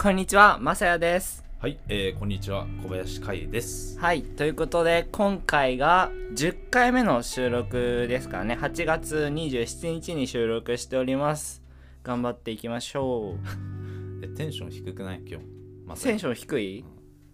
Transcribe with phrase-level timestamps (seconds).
[0.00, 1.44] こんにちは、まさやです。
[1.58, 11.64] はい、えー、こんにちは小林海ですはい、ということで、今回が10回目の収録ですからね、8月27日に収録しております。
[12.04, 13.38] 頑張っていきましょう。
[14.24, 15.22] えテンション低くない？
[15.26, 15.46] 今日、
[15.84, 16.84] まテンション低い？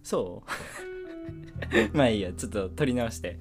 [0.01, 0.41] そ
[1.93, 1.93] う？
[1.95, 3.37] まあいいや、ちょっと撮り直して。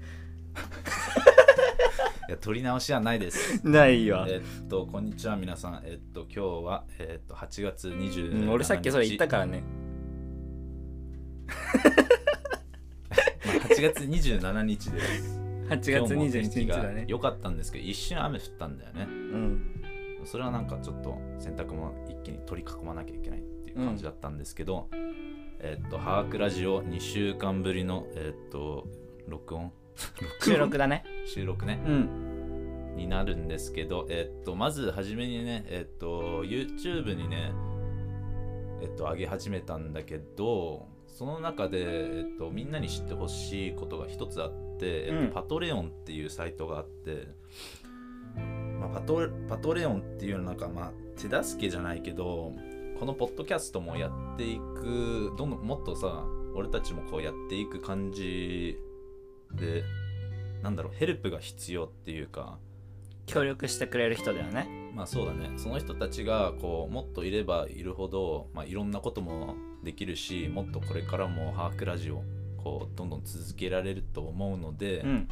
[2.27, 4.27] いや取り直しはないですないわ。
[4.28, 9.62] えっとこんにちは皆さんえっと今日はえっと8月27日、うん、俺さっきそれ言ったからね。
[13.47, 15.38] まあ、8月27日です
[15.69, 17.05] 8月今日も天27気が日だね。
[17.09, 19.83] 良かったんですけど一瞬雨降ったんだよねうん。
[20.25, 24.88] それはなんかちょっと洗濯も一気に取り囲まなきゃいけないっていう感じだったんですけど、
[25.61, 28.88] えっと「ハークラジオ」2週間ぶりのえっと
[29.28, 29.72] 録音
[30.43, 31.05] 収録だね。
[31.27, 32.97] 収録ねうん。
[32.97, 37.53] になるんですけど、えっと、まずはじめにね、えっと、YouTube にね、
[38.81, 47.29] えっと、上げ始めたんだけど、その中で、えっと、みんなに知ってほしいことが一つあって、えっとうんパトレオンっていうサイトがあって、
[48.81, 52.53] まあ、パトパトレオンっていうのなんか、まあ、手助けじゃないけど、
[52.98, 58.79] このポッドキャストもやっていく、どんどんもっとさ、俺たちもこうやっていく感じ
[59.56, 59.84] で、
[60.62, 62.58] なんだろう、ヘルプが必要っていうか、
[63.27, 64.69] 協力してくれる人だよね。
[64.94, 72.22] まあそうだねその人たちがこうもっといればいるほど、まあ、いろんなこともできるしもっとこれからもハークラジオ
[72.62, 75.28] こうどんどん続けられると思うので、うん。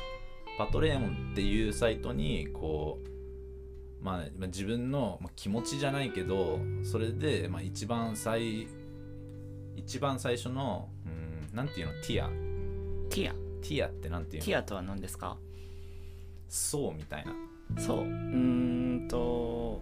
[0.58, 2.98] パトレオンっていうサイトにこ
[4.00, 8.66] う、まあ、まあ自分のまあ気持ちじゃないけどそれで、まあ、一番最
[9.76, 11.08] 一番最初のう
[11.52, 11.92] んなんていうの？
[12.02, 12.28] ティア
[13.10, 13.51] ティア。
[13.62, 14.46] ティアってなんていうの？
[14.46, 15.38] ティアとは何ですか？
[16.48, 17.32] そうみたいな。
[17.80, 17.98] そう。
[18.00, 19.80] うーんと、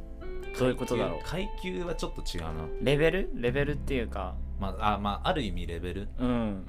[0.58, 1.20] どういうことだろう？
[1.24, 2.52] 階級はちょっと違うな。
[2.82, 3.30] レベル？
[3.34, 6.08] レベルっていうか、まあ、あまあある意味レベル。
[6.18, 6.66] うん。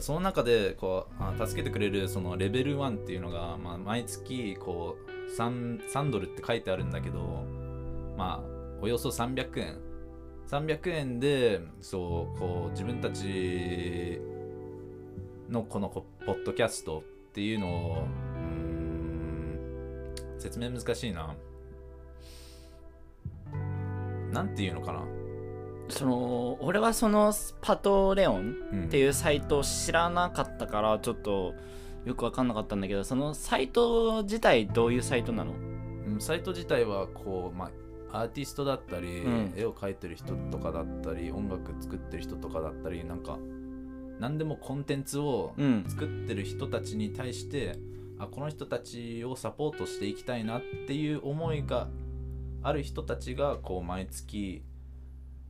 [0.00, 7.44] その中でこうあ助けてくれるそのレベル1っていうのが、まあ、毎月こう 3, 3ドルって書いてあるんだけど
[8.16, 9.78] まあおよそ300円。
[10.48, 14.20] 300円でそうこう自分たち
[15.48, 17.02] のこのこポッドキャストっ
[17.32, 21.34] ていうのをうーん説明難しいな。
[24.32, 25.02] なんていうのかな、
[25.88, 31.54] その、俺はそのパトレオンうんっていうサイトを知らなかったから、ちょっと
[32.04, 35.52] よくわかんなかったんだけど、そのサイト自体どういうサイトなの？
[35.52, 37.70] うんサイト自体はこう、ま
[38.10, 39.54] あ、アーティストだったり、うん。
[39.56, 43.38] 絵を描いてる人とかだったり音楽作ってる人とかだったりなんか
[44.18, 45.84] 何でもコンテンツをうん。
[45.88, 47.78] 作ってる人たちに対して、
[48.18, 51.88] あこの人たちをサポートしていきたいなっていう思いが
[52.62, 54.62] ある人たちがこう毎月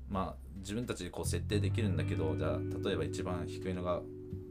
[0.09, 4.03] まあ自分たちでこう設定できるんだけどじゃあ例えば一番低いのが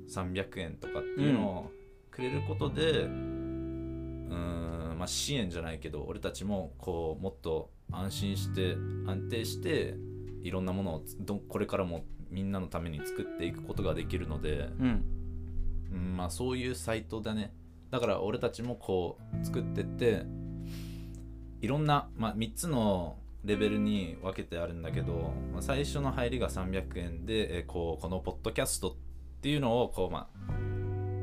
[0.09, 1.71] 300円とかっていうのを
[2.09, 9.95] くれることで、うーんまあ、支援じゃないけど俺たちもこうもっと安心して安定して
[10.41, 11.03] いろんなものを
[11.49, 15.05] これからもみんなのために作っていくことができるので、うん。
[15.93, 17.53] うん、まあそういうサイトだね
[17.91, 20.25] だから俺たちもこう作ってって
[21.61, 28.95] いろんな、まあ、3つのレベルに分けてあるんだけど、まあ、最初の入りが300円で、えーこうこのポッドキャストっ
[29.41, 30.51] ていうのをこう、まあ、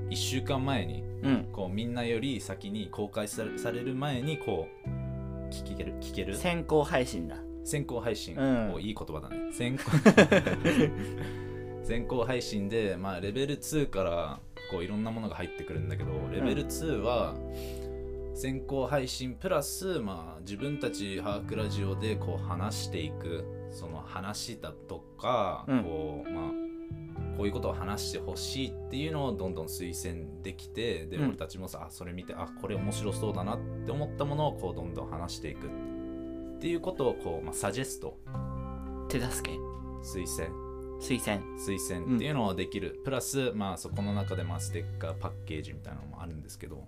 [0.08, 1.48] 1週間前にうん。
[1.52, 7.36] こうみんなより先に公開されされる前にこう聞ける聞ける先行配信だ。
[7.64, 8.72] 先行配信、うん。
[8.74, 9.52] おいい言葉だね。
[9.52, 9.82] 先行
[11.84, 14.40] 先行配信で、まあ、レベル2から
[14.70, 17.34] こういろんなものが入ってくるんだけどレベル2は
[18.34, 25.82] 先行配信プラス、まあ、自分たちハークラジオでこう話していくその話だとか、うん。
[25.82, 26.50] こうまあ
[27.36, 31.28] こういうことを話してほしいっていうのをどんどん推薦できてで、うん。
[31.28, 35.68] 俺たちもさあそれ見てあこれ面白そうだなって思ったものをこうどんどん話していく
[36.62, 38.16] っていうことをこう、まあ、サジェスト。
[39.08, 39.56] 手助け。
[40.04, 40.48] 推薦。
[41.00, 41.42] 推薦。
[41.58, 46.84] 推薦っていうのをできる、プラスまあそこの中でまあステッカーパッケージみたいなのもあるんですけど。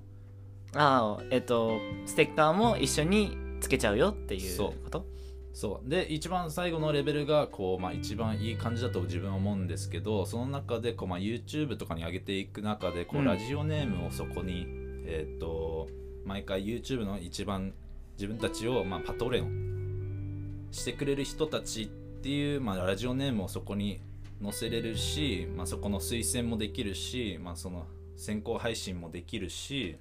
[0.77, 5.07] ああ、えっと、ステッカーも一緒につけちゃうよっていうそうこと？
[5.53, 5.91] そう。
[5.91, 13.25] で一番最後のレベルがこう、まあ、一番いい感じだと自分は思うんですけどその中でこう、まあ、YouTube とかに上げていく中でこう、うん。
[13.25, 14.69] ラジオネームをそこに
[15.09, 15.89] えっ、と
[16.25, 17.75] 毎回 YouTube の一番
[18.15, 24.01] 自分たちを、まあ、パトレオンしてくれる人たちっていう、まあ、ラジオネームをそこに
[24.43, 29.99] 載せれるし、まあ、そこの推薦もできるし、まあ、その先行配信もできるし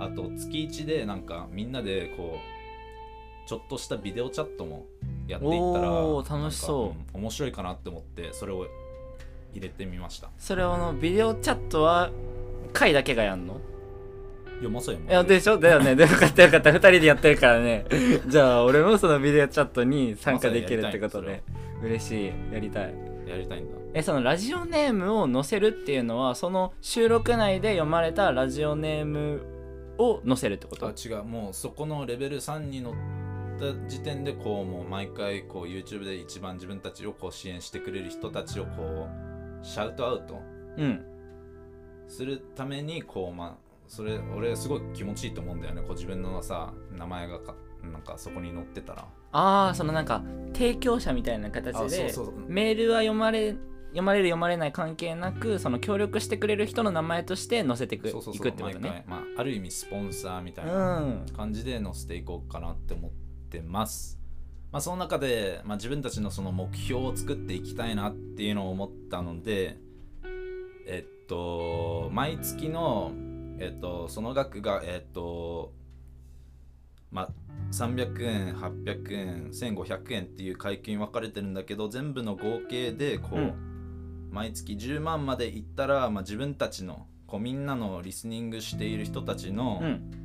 [0.00, 4.86] あと月1でなんかみんなでこうちょっとしたビデオチャットも
[5.28, 6.88] やっていったら楽しそう。
[6.88, 8.66] なんかん面白いかなって思ってそれを
[9.52, 10.30] 入れてみました。
[10.38, 12.10] それをのビデオチャットは
[12.72, 13.60] 回だけがやんの？
[14.60, 15.58] いやまさやいやでしょ？
[15.58, 15.94] だよね。
[15.96, 16.70] でよかったよかった。
[16.70, 17.84] 2人でやってるからね。
[18.26, 21.42] じゃあ俺もそのビデオチャットに参加できるってことで。
[21.82, 22.32] 嬉しい。
[22.52, 22.94] やりたい。
[23.26, 23.76] やりたいんだ。
[23.94, 29.42] えそのラジオネームを載せるっていうのはその収録内で読まれたラジオネーム
[29.98, 30.86] を載せるってこと？
[30.86, 31.24] あ違う。
[31.24, 32.94] もうそこのレベル3に乗っ
[33.58, 39.08] た時点でこうもう毎回こう YouTube で一番自分たちをこう支援してくれる人たちをこ
[39.62, 40.40] うシャウトアウト
[40.78, 41.04] うん。
[42.08, 43.63] するためにこうまあ
[43.94, 45.82] それ俺すごい気持ちいいと思うんだよね。
[45.82, 49.06] こう自分のさ名前がかなんかそこに載ってたら。
[49.32, 53.54] ああそのなんか提供者みたいな形あでそうそうメールは読まれ
[53.90, 58.48] 読まれる読まれない関係なくその協力してくれる人の名前として載せていくそうそうそう。
[58.48, 59.04] いくってことね。
[59.06, 61.26] まあ、ある意味スポンサーみたういなん。
[61.36, 63.10] 感じで載せていこうかなって思っ
[63.50, 64.18] てます。
[64.72, 69.78] まあ、その中で、まあ、自分たちのその目標を作っていきたいなっていうのを思ったので
[70.88, 73.12] えっと毎月の、
[73.64, 75.72] えっと、その額がえっと
[77.10, 77.28] まあ
[77.72, 83.70] 300円800円1500円っていう階級に分かれてるんだけど全部の合計でこう、うん。
[84.30, 90.24] 毎月10万までいったら、まあ、自分たちのこうみんなのリスニングしている人たちのうん。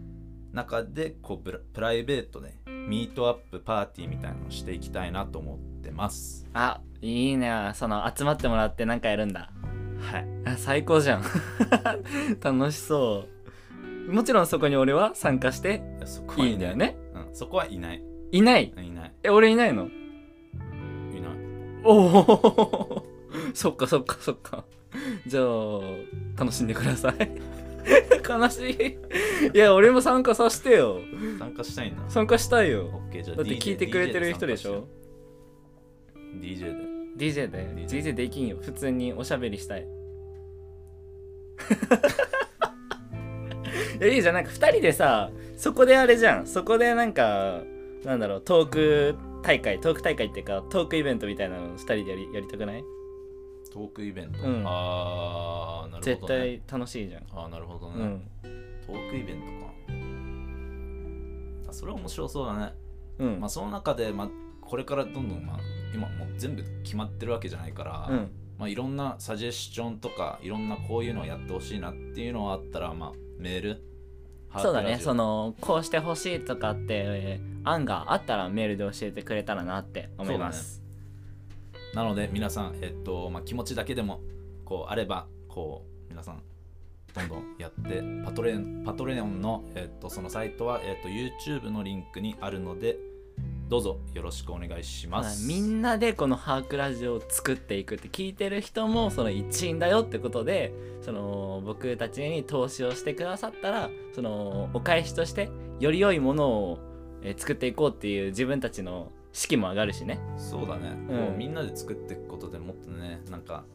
[0.51, 6.47] 中でこうプラプライベートでミートアップパーティーみたいなのをしていきたいなと思ってます。
[6.53, 7.71] あいいね。
[7.75, 9.51] その集まってもらって何かやるんだ
[9.99, 10.27] はい。
[10.45, 11.23] あ最高じゃん
[12.41, 13.25] 楽しそ
[14.07, 15.81] うもちろんそこに俺は参加して
[16.37, 16.75] いいんだよ。
[16.75, 18.03] ねうん、そこはいない。
[18.31, 18.73] いない？
[18.77, 19.13] いない。
[19.23, 19.85] え俺いないの？
[19.85, 21.31] いない。
[21.83, 23.05] おお
[23.53, 24.63] そっかそっかそっか
[25.27, 25.45] じゃあ
[26.39, 27.31] 楽しんでください
[28.27, 28.97] 悲しい
[29.53, 30.99] いや俺も参加させてよ
[31.39, 32.03] 参加したいんだ。
[32.09, 34.87] 参加したいよ OK、じゃあだって聞いてくれてる人でしょ
[36.41, 36.88] ？DJ で。
[37.19, 38.57] DJ で DJ できんよ。
[38.61, 39.81] 普通におしゃべりしたい。
[43.99, 44.35] いやいいじゃん。
[44.35, 46.47] なんか2人でさそこであれじゃん。
[46.47, 47.61] そこでなんか
[48.05, 49.79] なんだろうトーク大会。
[49.81, 52.83] トーク大会っていうかトークイベントみたいなの2人でやりやりたくない？
[53.71, 54.39] トークイベント？
[54.47, 54.63] うん。
[54.65, 56.61] あー、なる絶ほど、ね。
[56.67, 57.23] 対楽しいじゃん。
[57.31, 58.23] あー、なるほどね、うん。
[58.87, 59.73] トークイベントか。
[61.67, 62.73] あそれは面白そうだね。
[63.19, 63.39] うん。
[63.41, 64.29] まあ、その中で、まあ、
[64.61, 65.59] これからどんどん、まあ、
[65.93, 68.31] 今もう全部決まってるわけじゃないから、うん。
[68.57, 73.83] まあ、いろんなサジェスチョンとかいろんなこういうのをやってほしいなっていうのがあったら、まあ、メール。
[74.57, 74.97] そうだね。
[74.99, 80.81] そののこうしてほしいとかって、えー案があったらメールで教えてくれたらなって思います、
[81.93, 84.21] なので皆さん、えっとまあ、気持ちだけでも
[84.65, 86.41] こうあればこう皆さん
[87.13, 92.97] どんどんやってパトレンパトレオンの、えっと、そのサイトは、えっと、YouTube のリンクにあるので
[93.69, 95.47] どうぞよろしくお願いします。
[95.47, 105.49] みんなでこの「ハークラジオ」を作っていくって聞いてる人もその一員だよってことでその僕たちに投資をしてくださったらそのお返しとして
[105.79, 106.79] より良いものを
[107.21, 110.19] えー作っていこうっていう自分たちの士気も上がるしね。
[110.35, 111.27] そうだね、うん。
[111.27, 113.65] こうみんなで作っていくことでもっとねなんか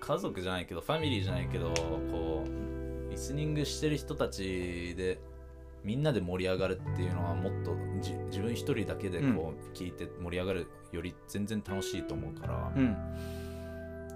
[0.00, 1.74] 家族じゃないけどファミリーじゃないけど
[2.10, 5.20] こうリスニングしてる人たちで
[5.88, 12.96] みんなで盛り上がるっていうのはもっとじ自分一人だけでこう聞いて盛り上がるより全然楽しいと思うから、うん。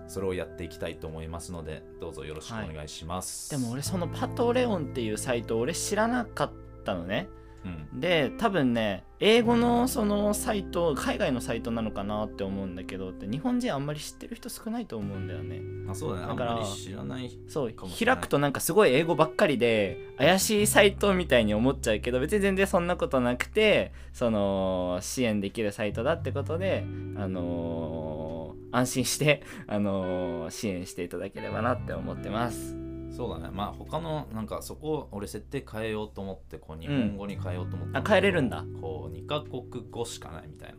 [0.07, 6.53] それをやっていきたいと思いますのでどうぞよろしくお願いします、でも俺そのパトレオンっていうサイト俺知らなかっ
[6.85, 7.31] たのね
[7.65, 8.01] うん。
[8.01, 15.61] で多分ね英語のそのサイト海外のサイトなのかなって思うんだけどって日本人あんまり知ってる人少ないと思うんだよね。
[15.89, 16.25] あそうだね。
[16.27, 17.31] あだから知らない。
[17.49, 26.85] そう開くとなんかすごい英語ばっかりで怪しいサイトみたいに思っちゃうけど別に全然そんなことなくてその支援できるサイトだってことで
[27.17, 32.82] あのー安心して、あのー支援していただければなって思ってます
[33.13, 33.51] そうだね。
[33.53, 38.65] まあ他のなんかそこ俺設定変えようと思ってこう日本語に変えようと思って、あ変えれるんだ。
[38.81, 40.77] こう2カ国語しかないみたいな。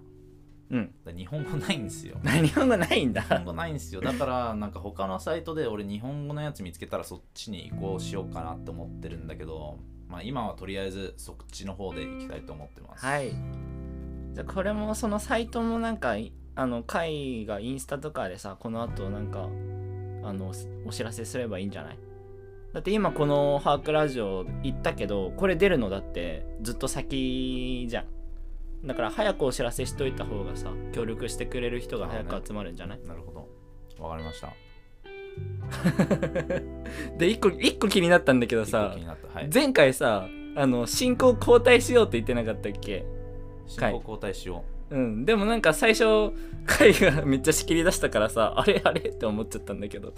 [0.71, 1.15] うん。
[1.15, 2.17] 日本語ないんですよ。
[2.25, 3.21] 日本語ないんだ。
[3.21, 4.01] 日本語ないんですよ。
[4.01, 13.05] だからなんか他のサイトで俺日本語のやつ見つけたらそっちに移行しようかなって思ってるんだけどまあ今はとりあえずそっちの方で行きたいと思ってます。
[13.05, 13.29] はい。
[14.33, 19.47] じゃあこれもそのサイトもなんかいあの会がインスタとかでさこの後なんか
[20.23, 20.51] あの
[20.87, 21.97] お知らせすればいいんじゃない？
[22.73, 28.05] だって今この「ハークラジオ」行ったけどこれ出るのだってずっと先じゃん。
[28.87, 33.47] だから早くお知らせしといた方がさ協力してくれる人が早く集まるんじゃない、なるほど。
[34.03, 34.49] わかりました。
[37.17, 38.97] で一個一個気になったんだけどさ
[39.33, 39.49] はい。
[39.53, 43.05] 前回さあの進行交代しようって言ってなかったっけ？
[43.67, 45.23] 進行交代しようん。
[45.25, 46.31] でもなんか最初
[46.65, 48.99] 回がめっちゃ仕切り出したからさあれあれ？
[49.01, 50.13] って思っちゃったんだけど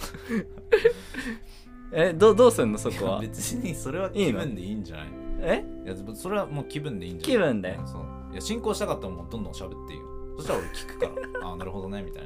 [1.98, 3.20] えどうどうすんのそこは？
[3.22, 5.08] 別にそれは気分でいいんじゃない？
[5.40, 5.66] え？
[5.86, 7.52] いやそれはもう気分でいいんじゃない？
[7.52, 7.80] 気分で？
[7.86, 8.06] そう。
[8.34, 10.06] いや進行したかったらもうどんどん喋っていいよ。
[10.38, 11.12] そしたら俺聞くから。
[11.48, 12.24] ああなるほどねみたい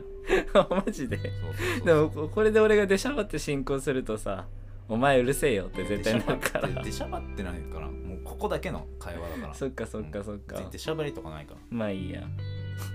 [0.53, 0.67] な。
[0.85, 1.17] マジで？
[1.17, 4.47] そうそうそうでもここれで俺が出しゃばって進行するとさ
[4.87, 6.83] お前うるせえよって絶対なるから。
[6.83, 7.87] 出しゃばってないから。
[7.87, 9.53] もうここだけの会話だから。
[9.53, 10.55] そっかそっかそっか。
[10.55, 11.59] 別に出しゃばりとかないから。
[11.69, 12.23] まあいいや。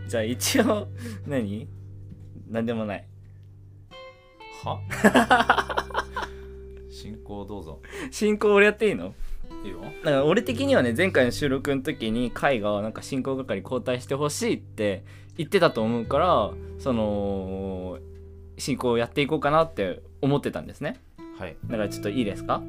[0.09, 0.89] じゃあ一応
[1.27, 1.69] 何？
[2.51, 3.07] 何でもない。
[4.65, 4.81] は？
[6.95, 7.81] 進行どうぞ。
[8.11, 9.15] 進行俺やっていいの？
[9.65, 9.81] いいよ。
[10.05, 15.05] だから俺的にはね前回の収録の時に海がなんか進行係交代してほしいって
[15.37, 17.99] 言ってたと思うからその
[18.57, 21.01] 進行をやっていこうかなって思ってたんですね。
[21.39, 21.57] はい。
[21.67, 22.63] だからちょっといいですか？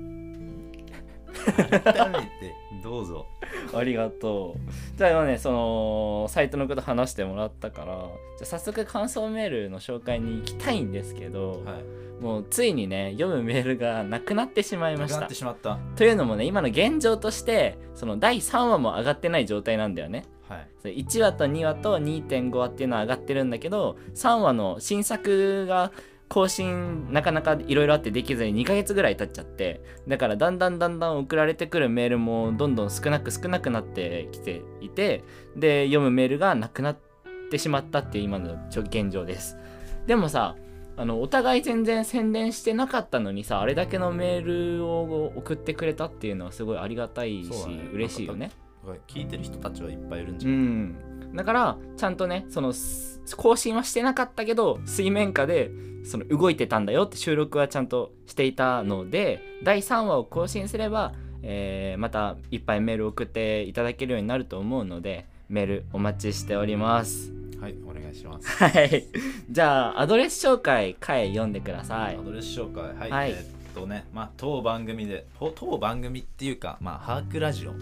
[1.46, 2.55] 改めて
[2.86, 3.25] どうぞ。
[3.74, 4.98] ありがとう。
[4.98, 12.24] じゃあ今ねそのサイトのこと話してもらったからじゃあ早速感想メールの紹介に行きたいんですけど、はい。
[12.24, 15.15] もうついにね読むメールがなくなってしまいました。
[15.15, 15.80] なくなってしまった。
[15.96, 20.25] というのもね今の現状としてその第3話も上がってない状態なんだよね。
[20.48, 20.68] はい。
[20.80, 25.92] それ1話と2話と2.5話っていうのは上がってるんだけど3話の新作が
[26.36, 35.24] 更新なかなかいろいろあってできずに2ヶ月ぐらい経っちゃってだからだんだんだんだん送られてくるメールもどんどん少なく少なくなってきていて
[35.56, 36.98] で読むメールがなくなっ
[37.50, 39.56] てしまったっていう今の現状です。
[40.08, 40.58] でもさ
[40.98, 47.89] あのお互い全然宣伝してなかったのにさあれだけのメールを送ってくれたっていうのはすごいありがたいし、ね。
[47.94, 48.51] 嬉しいよね。
[49.08, 55.72] 聞いてる人たちはいっぱいいるんじうゃない、ん、だからちゃんとねそのす更新はしてなかったけど水面下で
[56.03, 67.32] その動いてたんだよって収録はちゃんとしていたので第3話を更新すれば、えーまたいっぱいメール送っていただけるようになると思うのでメールお待ちしております。
[67.60, 68.48] はいお願いします。
[68.48, 69.05] はい。
[69.50, 72.17] じゃあアドレス紹介回読んでください。
[72.17, 73.32] アドレス紹介はい、はい。
[73.32, 77.74] えーっとねまあ当番組でほ当番組っていうかまあハークラジオ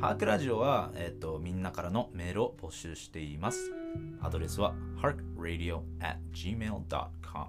[0.00, 3.70] ハークラジオはえーとみんなからのメールを募集しています。
[4.22, 7.46] アドレスは harkradio.gmail.com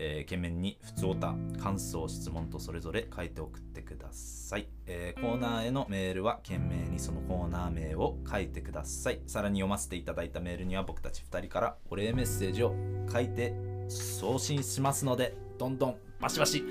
[0.00, 9.20] えー、懸命に普通歌感想質問とそれぞれ書いて送ってください、えーコーナーへのメールは懸命にそのコーナー名を書いてください。
[9.26, 12.76] さらに読ませていただいたメールには僕たち2人からお礼メッセージを
[13.12, 13.56] 書いて
[13.88, 16.62] 送信しますのでどんどんバシバシ。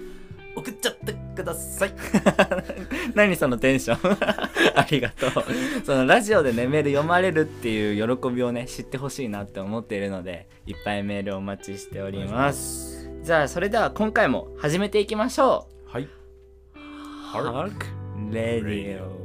[0.58, 1.94] 送っちゃってください。
[3.14, 4.18] 何そのテンション？
[4.76, 5.32] ありがとう。
[5.86, 13.04] そのラジオでねメール読まれるっていう喜びをね知ってほしいなって思っているのでいっぱいメールお待ちしております。
[13.04, 13.10] す。
[13.24, 16.04] じゃあそれでは今回も始めていきましょはい。
[16.04, 16.08] う
[16.76, 17.86] ハーク
[18.34, 19.18] レディオ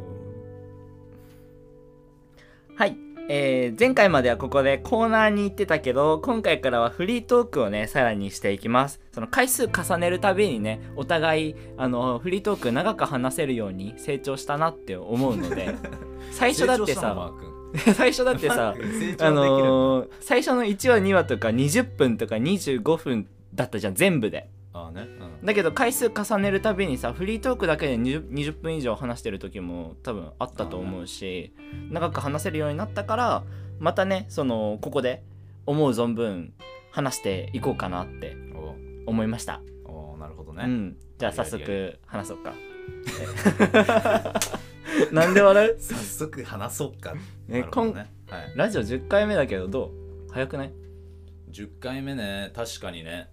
[2.77, 2.97] はい、
[3.29, 9.01] えー前回まではここでコーナーに行ってたけど今回からはフリートークをねさらにしていきます。
[9.13, 15.75] その回数重ねるたびにねお互いあのフリートーク長く話せるように成長したなって思うので
[16.33, 17.33] 最初だってさ
[17.95, 18.75] 最初だってさ
[19.19, 24.49] あのー最初の1話2話とか20分とか25分だったじゃん全部で。
[24.75, 31.53] ああね、うん、だけど回数重ねるたびにさフリートークだけで 20, 20分以上話してる時も多分あったと思うし
[31.91, 33.45] 長く話せるようになったから
[33.81, 35.25] またねそのここで
[35.67, 36.53] 思う存分
[36.91, 38.37] 話していこうかなって
[39.07, 40.97] 思いました、おおなるほどね、うん。
[41.19, 42.55] じゃあ早速話そうか。
[45.11, 45.77] なんで笑う？
[45.81, 47.15] 早速話そうか。
[47.49, 47.63] ね。
[48.29, 48.53] はい。
[48.55, 49.87] ラジオ10回目だけどど
[50.29, 50.33] う？
[50.33, 50.73] 早くない
[51.51, 52.53] ？10回目ね。
[52.55, 53.29] 確かにね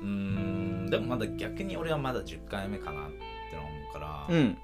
[0.00, 3.16] うーんでもまだ逆に俺はまだ10回目かなって
[3.56, 4.58] 思うから、うん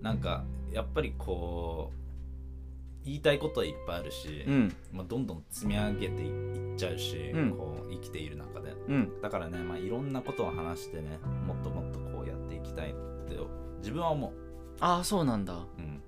[0.00, 4.74] なんかやっぱりこう言いたいことはいっぱいあるし、うん。
[4.92, 7.50] まあ、どんどん積み上げていっちゃうし、うん。
[7.50, 8.74] こう生きている中で。
[8.88, 9.20] うん。
[9.20, 12.94] だからね、まあ、いろんなことを話してねもっともっとこうやっていきたいっ
[13.28, 13.36] て
[13.80, 14.32] 自分は思
[14.80, 15.52] ああそうなんだ。
[15.54, 16.00] う、うん、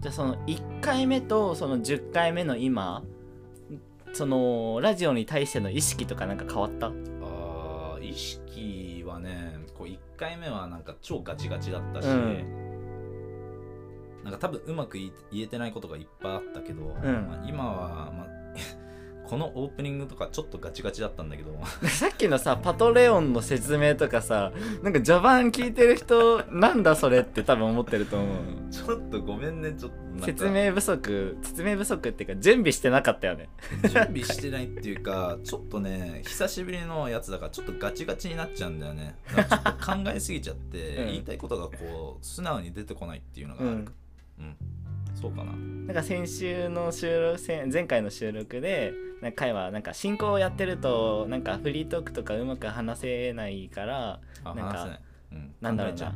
[0.00, 3.02] じゃあその1回目とその10回目の今
[4.12, 6.90] そのラジオに対しての意識とかなんか変わった？
[8.20, 12.60] 識はねこう1回目はなんか超ガチガチだったし、うん。
[14.24, 15.10] なんか多分うまく言
[15.42, 16.86] えてないことがいっぱいあったけど、ん。
[17.28, 18.26] まあ、今は、まあ、
[19.30, 21.56] このオープニングとかちょっとガチガチだったんだけど。
[21.88, 28.36] さっきのさパトレオンの説明とかさなんか序盤聞いてる人なんだそれって多分思ってると思う。
[28.72, 33.48] ちょっとごめんねちょっと説明不足説明不足っていうか準備してなかったよね。
[33.84, 39.14] 準備してないっていうかちょっとね久しぶりのやつだからちょっとガチガチになっちゃうんだよね。
[39.28, 41.06] ちょっと考えすぎちゃって、 うん。
[41.06, 43.76] 言いたいことがこう素直に出てこないっていうのがある、うん。
[44.40, 44.56] うん
[45.20, 45.52] そうかな。
[45.52, 54.98] なんか先週の収録せ前回の収録でなんか会はなんか進行をやってるとなんかフリートークとかうまく話せないからあなんか
[55.32, 56.12] うん、なんだろうな。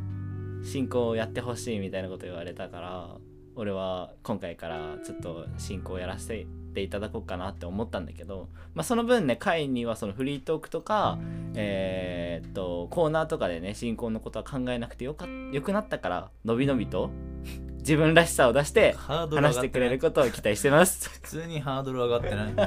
[0.64, 3.16] 進行をやってほしいみたいなこと言われたから
[3.54, 11.18] 俺は今回からちょっと進行をやらせていただこうかなって思ったんだけど、まあ、その分ね会にはそのフリートークとか、
[11.54, 17.10] えーっとコーナーとかでね進行のことは考えなくてよかよくなったからのびのびと
[17.84, 21.10] 自分らしさを出して話してくれるこことを期待してます。
[21.10, 22.54] 普通にハードル上がってない。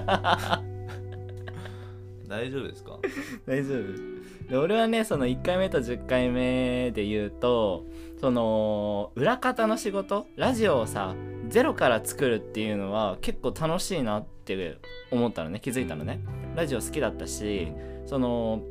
[2.27, 2.99] 大丈夫ですか？
[3.47, 4.49] 大丈夫。
[4.49, 7.85] で俺はねその1回目と10回目で言うと
[8.21, 10.27] その裏方の仕事？
[10.35, 11.15] ラジオをさ
[11.49, 14.77] ゼロから作るっていうのは結構楽しいなって
[15.11, 15.59] 思ったのね。
[15.59, 16.19] 気づいたのね。
[16.55, 17.71] ラジオ好きだったし
[18.05, 18.61] その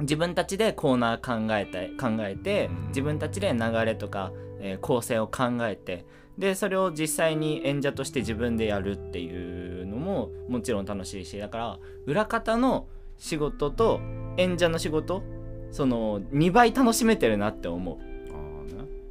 [0.00, 2.88] 自分たちでコーナー考えて考えてうん。
[2.88, 4.32] 自分たちで流れとか、
[4.64, 6.04] えー構成を考えて
[6.38, 14.00] でそれを実際に演者として自分でやるっていうのももちろん楽しいしだから裏方の仕事と
[14.36, 15.22] 演者の仕事
[15.70, 17.98] その2倍楽しめてるなって思う。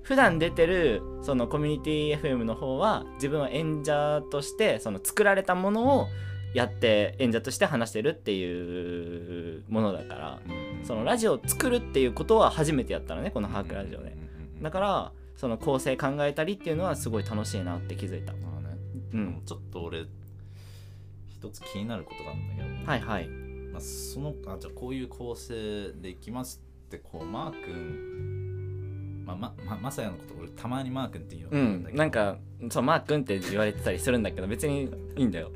[0.01, 6.07] 普段出てるそのコミュニティ FM の方は自分は演者としてその作られたものを
[6.53, 10.85] やって演者として話してるっていうものだからうん。
[10.85, 14.13] そのラジオを作るっていうことは初めてやったのねこの「ハークラジオで」
[14.61, 15.11] だから
[15.43, 18.31] その構成考えたりっていうのはすごい楽しいなって気づいた。
[18.31, 18.77] まあね。
[19.13, 19.41] うん。
[19.45, 20.05] ちょっと俺
[21.27, 23.27] 一つ気になることがあるんだけど、はいはい。
[23.27, 29.25] まあ、そのあじゃあこういう構成でいきますってこうマー君。
[29.25, 31.99] まあまままさやのこと俺たまにマー君って言ううんだけど。
[31.99, 32.37] なんか
[32.69, 35.51] そうマー君って言われてたりするんだけど別にいいんだよ。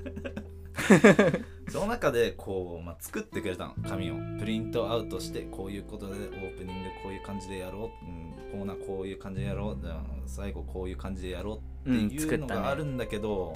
[1.71, 3.75] その中でこう、まあ、作ってくれたの。
[3.87, 4.15] 紙を。
[4.37, 13.55] プリントアウトしてこういうことでオープニングこういう感じでやろう、うん、コーナーこういう感じでやろうじゃあ最後こういう感じでやろうってうんいうのがあるんだけど、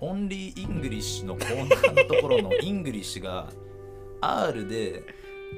[0.00, 3.48] Only English のコーナーのところのイングリッシュが
[4.20, 5.02] R で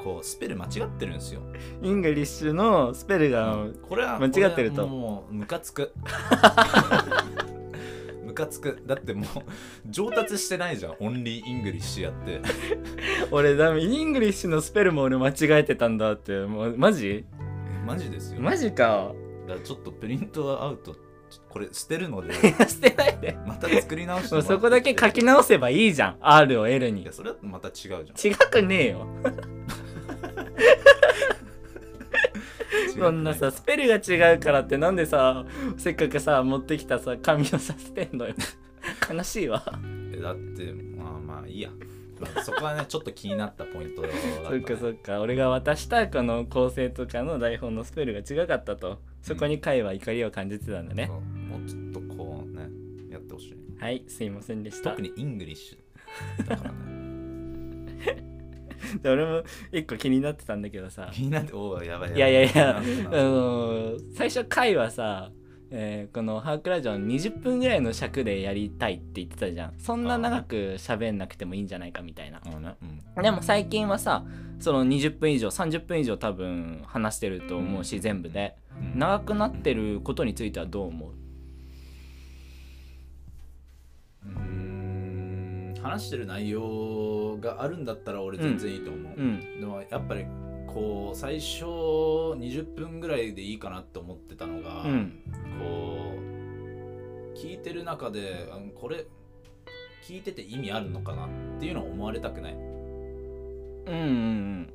[0.03, 1.43] こうスペル間違ってるんですよ。
[1.83, 4.87] English のスペルがこれは間違ってると。
[4.87, 5.93] もうムカつく。
[8.25, 8.83] ムカつく。
[8.87, 9.27] だってもう
[9.91, 12.41] 上達してないじゃん Only English やって。
[13.31, 16.39] 俺ダメ English のスペルも俺間違えてたんだって。
[16.47, 17.27] もうマジ？
[17.91, 18.41] マジですよ。
[18.41, 19.13] マジか。
[19.49, 20.97] だからちょっとプリントアウト
[21.49, 22.33] これ捨てるので。
[22.69, 23.37] 捨てないで。
[23.47, 24.55] また作り直してもらって。
[24.55, 26.17] そこだけ書き直せばいいじゃん。
[26.21, 27.03] R を L に。
[27.03, 28.05] いやそれはまた違うじゃん。
[28.33, 29.07] 違くねえよ。
[32.97, 35.47] そんなさスペルが違うからってなんでさ
[35.79, 38.35] せっかくさ持ってきたさ紙をさ捨てんのよ。
[39.11, 39.65] 悲しいわ。
[40.13, 41.71] えだってまあまあいいや。
[41.71, 42.00] まあ
[42.45, 45.21] そこはねちょっと気になったポイントだったそっかそっか。
[45.21, 49.01] 俺が渡したこの構成とかの台本のスペルが違かったと。
[49.23, 51.07] そこに会は怒りを感じてたんだね。
[51.07, 51.21] そう。
[51.21, 52.69] もうちょっとこうね
[53.11, 53.57] やってほしい。
[53.81, 54.91] はいすいませんでした。
[54.91, 57.01] 特に English だからね。
[59.03, 61.11] で 俺も一個気になってたんだけどさ。
[61.13, 62.19] 気になっておおやばいばい。
[62.19, 65.31] やいやいやあのー最初回はさ、
[65.73, 69.75] えーこの「ハークラジオ」20分ぐらいの尺でやりたいって言ってたじゃん。
[69.79, 72.41] そんな長く喋んなくてもいいんじゃないかみたいな。
[72.45, 72.49] う
[73.21, 73.23] ん。
[73.23, 74.25] でも最近はさ
[74.59, 78.57] その20分以上30分以上多分話してると思うし、全部で。
[78.95, 78.99] うん。
[78.99, 81.13] 長くなってることについてはどう思う？
[84.27, 85.75] うーん。
[85.81, 89.61] 話してる内容があるんだったら俺全然いいと思う、うん。
[89.61, 90.27] でもやっぱり
[90.73, 95.13] こう最初20分ぐらいでいいかなって思ってたのが、うん。
[95.59, 96.15] こ
[97.35, 99.07] う聞いてる中であこれ
[100.07, 101.29] 聞いてて意味あるのかなっ
[101.59, 102.53] ていうのを思われたくない。
[102.55, 102.63] うん
[103.87, 104.75] うんうん。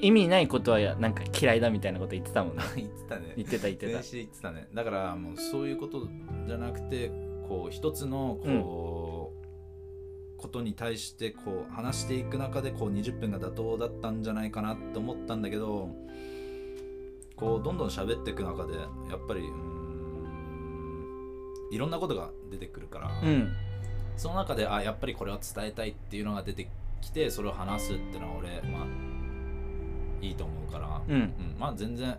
[0.00, 2.62] 意味ないことはやなんか嫌いだみたいなこと言ってたもんね。
[2.76, 3.32] 言ってたね。
[3.36, 4.02] 言ってた言ってた。
[4.02, 4.68] 言ってたね。
[4.74, 6.08] だからもうそういうこと
[6.46, 7.10] じゃなくて
[7.48, 9.01] こう一つのこう、
[10.42, 15.88] ことに対してこう話していく中でこう20分が妥当だったんじゃないかなって思ったんだけど
[17.36, 19.72] こうどんどん喋っていく中でやっぱりうーん
[21.70, 23.52] いろんなことが出てくるから、うん。
[24.16, 26.68] その中であやっぱりこれは伝えたいっていうのが出て
[27.00, 28.86] きてそれを話すっていうのは俺まあ
[30.20, 31.14] いいと思うから、うん。
[31.14, 32.18] うん、まあ全然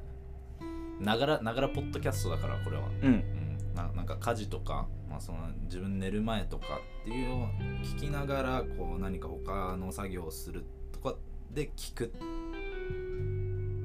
[0.99, 3.07] ながらながらポッドキャストだからこれは、うん。
[3.07, 7.47] うん、ななんか家事とか、まあ、その自分寝る前とかっていうのを
[7.83, 11.15] 聞きながらこう何か他の作業をするとか
[11.51, 12.09] で聞くっ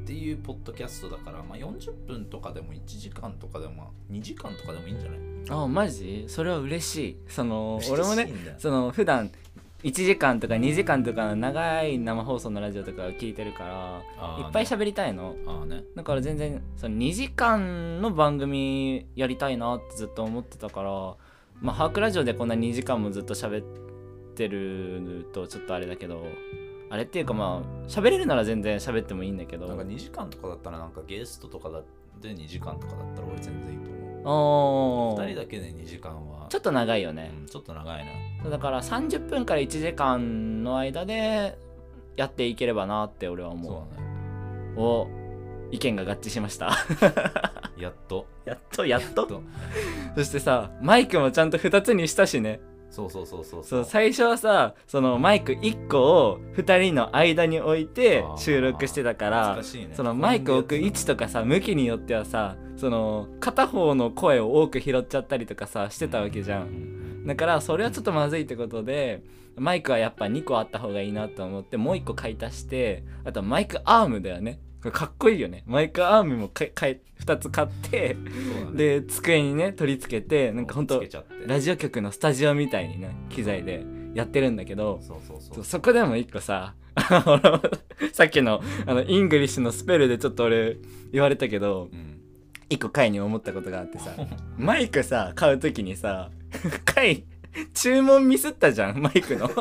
[0.07, 5.19] ていうポッドキャストだから、まあ、40分とかでも1時間とかでも2時間とかでもいいんじゃない？
[5.51, 6.25] あマジ？
[6.29, 7.19] それは嬉しい。
[7.29, 9.31] その俺もねその普段
[9.85, 14.03] 1時間とか2時間とかの長い生放送のラジオとか聞いてるから
[14.45, 15.35] いっぱい喋りたいの。
[15.67, 15.85] ね。
[15.95, 20.91] だから全然その2時間の番組やりたいなってずっと思ってたから
[21.61, 23.65] まあハークラジオでこんな2時間もずっと喋っ
[24.35, 26.27] てるとちょっとあれだけど
[26.91, 29.69] あれっていうかまあ喋れるなら全然喋ってもいいんだけど。
[29.69, 31.83] なんか2時間とかだったらなんかゲストとかだ
[32.21, 35.15] で2時間とかだったら俺全然いいと思う。
[35.15, 35.25] おー。
[35.25, 36.47] 2人だけで2時間は。
[36.49, 38.07] ちょっと長いよね、うん、ちょっと長い
[38.43, 38.51] な。
[38.51, 41.59] だから30分から1時間の間で
[42.17, 43.73] やっていければなって俺は思う。
[43.73, 44.09] そうだね。
[44.77, 45.07] お
[45.71, 46.71] 意見が合致しました。
[47.77, 48.27] やっと。
[48.45, 49.27] やっとやっと？
[49.27, 49.43] と。
[50.17, 53.65] そしてさマイクもちゃんと2つにしたしねそうそうそうそう。
[53.65, 59.63] そう最初はさそのマイク1個を2人の間に置いて収録してたからね。
[59.93, 67.27] そのマイクを置く位置とかさ向きによってはさその片方の声を多く拾っちゃったりとかさしてたわけじゃん。
[67.27, 69.23] だからそれはちょっとまずいってことで
[69.57, 75.63] マイクはやっぱ2個あった方がいいなと思ってもう1個買い足してあとはマイクアームだよねかっこいいよね。
[75.67, 78.17] マイクアームもかかい2つ買って
[78.75, 81.03] で机にね取り付けてなんかほんと
[81.47, 85.01] ラジオ局のスタジオみたいにね機材でやってるんだけど
[85.63, 86.75] そこでも一個さ
[88.13, 90.77] さっきのあの English のスペルでちょっと俺
[91.13, 92.15] 言われたけどうん。
[92.71, 94.15] 一個回に思ったことがあってさ
[94.59, 96.31] マイクさ買う時にさ
[96.85, 97.25] 回
[97.73, 99.51] 注文ミスったじゃんマイクの。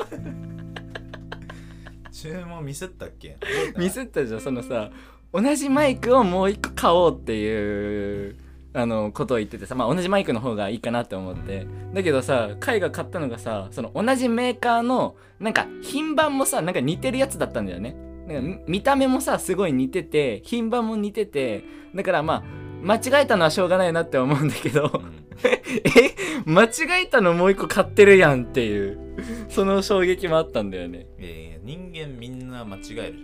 [2.11, 3.37] 注文ミスったっけ？
[3.77, 4.89] ミスったじゃんそのさ
[5.33, 8.37] 同じマイクをもう一個買おうっていう
[8.73, 11.67] あのことを言っててさまあ同じマイクの方がいいかなって思って。
[11.93, 17.95] だけどさ海が買ったのがさその同じメーカーのなんか品番もさなんか似てるやつだったんだよね。
[18.27, 21.63] なんか見た目もさすごい似てて品番も似てて
[21.95, 22.43] だからまあ
[22.81, 25.23] 間違えたのはしょうがないなって思うんだけどうん。
[25.43, 26.15] え？
[26.45, 28.97] 間違えたのもう一個買ってるやんっていう
[29.49, 31.07] その衝撃もあったんだよね。
[31.19, 33.19] いやいや人間みんな間違える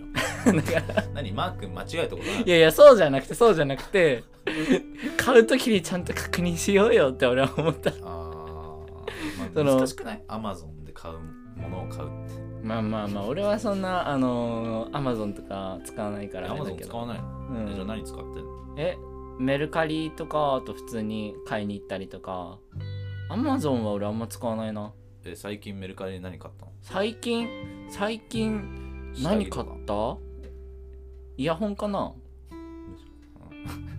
[0.65, 1.13] じゃん。
[1.13, 1.31] 何？
[1.31, 2.43] マー君間違えたことない？
[2.43, 4.23] いやいやそうじゃなくてそうじゃなくて
[5.17, 7.91] 買う時にちゃんと確認しようよって俺は思った。
[7.91, 10.23] あー、まあ、難しくない？
[10.27, 11.15] アマゾンで買う
[11.61, 12.33] ものを買うって。
[12.63, 16.91] まあまあまあ俺はそんなあのアマゾンとか使わないからあアマれだけど。
[16.91, 17.71] ゾン使わないの、うん。
[17.71, 18.75] えじゃあ何使ってんの？
[18.77, 18.97] え？
[19.39, 22.59] メルカリとかあと普通に買いに行ったりとか。
[23.29, 24.93] アマゾンは俺あんま使わないな。
[25.25, 26.71] え最近メルカリで何買ったの？
[26.81, 27.47] 最近？
[27.89, 30.17] 最近何買った？
[31.37, 32.13] イヤホンかな？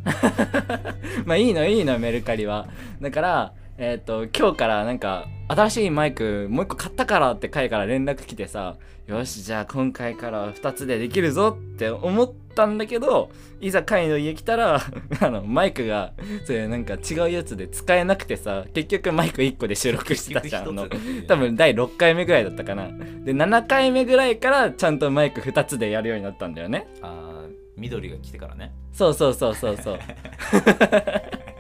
[1.25, 2.69] まあいいのいいのメルカリは。
[3.01, 14.81] だからえっ、と今日からなんか新しいマイクもう一個買ったからって回から連絡来てさよしじゃあ今回から2つでできるぞって思ったんだけどいざ会の家来たら
[15.21, 16.13] あのマイクが
[16.47, 20.69] そういうなんか違うやつで使えなくてさ結局マイク1個で収録してたじゃん。
[20.69, 20.89] あの
[21.27, 22.89] 多分第6回目ぐらいだったかな。
[22.89, 26.87] で7回目ぐらいからちゃんとマイク2つでやるようになったんだよね。
[27.03, 28.73] あー緑が来てからね。
[28.93, 29.99] そうそうそうそうそう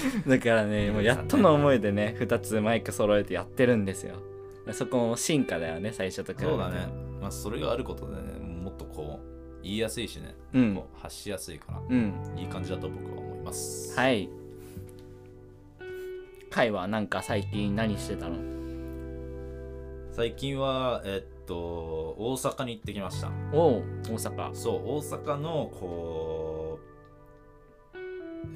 [0.26, 4.16] だからねもうやっとの思いでね2つマイク揃えてやってるんですよ。
[4.72, 6.50] そこも進化だよね最初と比べて。
[6.50, 6.88] そうだね。
[7.20, 10.74] まあそれがあることでねもっとこう言いやすいしね、うん。
[10.74, 11.82] こう発しやすいから。
[11.88, 12.14] うん。
[12.36, 13.98] いい感じだと僕は思います。
[13.98, 14.28] はい。
[16.50, 18.36] カイはなんか最近何してたの？
[20.10, 21.54] 最近はえっと
[22.18, 23.30] 大阪に行ってきました。
[23.52, 24.54] おう大阪。
[24.54, 26.51] そう大阪のこう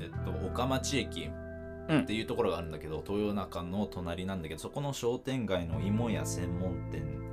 [0.01, 1.31] えっと岡町駅
[1.89, 2.01] うん。
[2.01, 7.27] っていうところがあるんだけど、豊中の隣なんだけどそこの商店街の芋屋専門店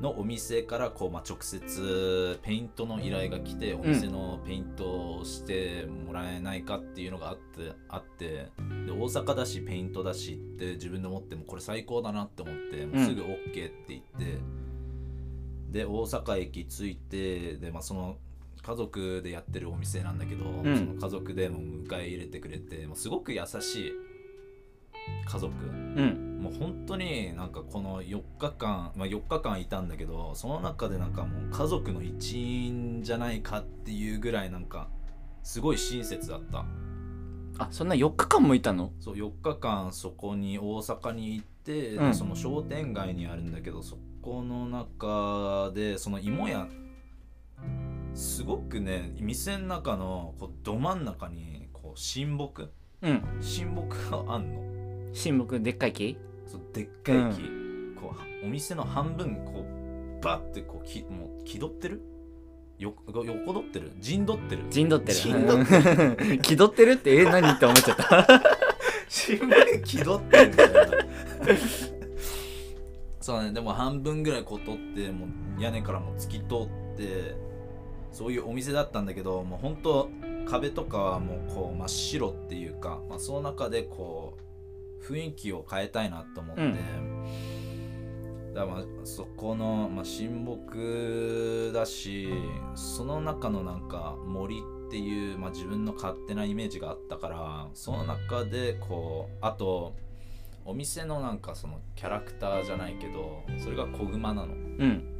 [0.00, 8.50] のお店からこう、まあ、直接ペイントの依頼が来てお店のペイントをしてもらえないかっていうのがあってあって
[8.84, 14.38] で大阪だしペイントだしって自分で思ってもこれ最高だなって思ってもうすぐ OK って言って、
[15.70, 18.18] で大阪駅着いてで、まあ、その
[18.66, 20.76] 家族でやってるお店なんだけど、ん。
[20.76, 23.92] その家族でも迎え入れてくれてもうすごく優しい
[25.24, 25.54] 家族。
[25.54, 26.40] うん。
[26.42, 34.88] もう本当になんかこの4日間、まあ、4日間いたんだけどその中でなんかもう家族の一員じゃないかっていうぐらいなんか
[35.42, 36.64] すごい親切だった。
[37.58, 38.92] あそんな4日間もいたの？
[39.00, 42.14] そう4日間そこに大阪に行って、でうん。
[42.14, 46.68] その商店街にあるんだけどそこの中でその芋屋
[48.16, 52.72] すごくね店の中のこうど真ん中にこう親睦？
[53.02, 53.22] うん。
[53.40, 55.12] 親睦があんの？
[55.12, 55.60] 親睦？
[55.60, 56.16] でっかい木？
[56.46, 57.42] そうでっかい木、
[58.00, 59.64] こうお店の半分こ
[60.20, 62.00] うバッてこうきもう気取ってる？
[62.78, 63.92] よ横取ってる？
[64.00, 64.64] 陣取ってる？
[64.70, 65.18] 陣取ってる。
[65.18, 68.26] 陣取うん 気取ってるってえ何って思っちゃった。
[69.08, 70.72] 新聞気取ってんだよ。
[70.72, 70.80] な
[73.20, 75.26] そうだねでも半分ぐらいこう取っても
[75.58, 77.34] う屋根からも突き通って
[78.16, 80.08] そういうお店だったんだけどもう本当
[80.46, 84.38] 壁とかはもうこう真っ白っていうか、まあ、その中でこ
[85.02, 86.62] う雰囲気を変えたいなと思って、
[88.54, 92.30] だからまあそこの、まあ、親睦だし
[92.74, 99.94] その中のなんか森っていう、まあ、自分の勝手なイメージがあったからその中でこうあと
[100.64, 104.54] お店のなんかそのキャラクターじゃないけどそれが子グマなの。
[104.54, 105.15] うん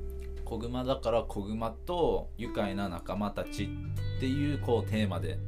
[0.47, 5.39] 子グマだから子グマと愉快な仲間たちっていうこうテーマで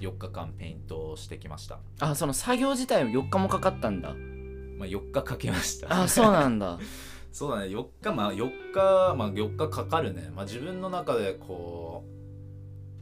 [0.00, 1.78] 4日間ペイントをしてきました。
[2.00, 4.10] あその作業自体4日もかかったんだ。
[4.76, 6.02] まあ4日かけました。
[6.02, 6.78] あそうなんだ。
[7.30, 7.66] そうだね。
[7.68, 10.32] 4日まあ4日まあ4日かかるね。
[10.34, 12.02] まあ自分の中でこ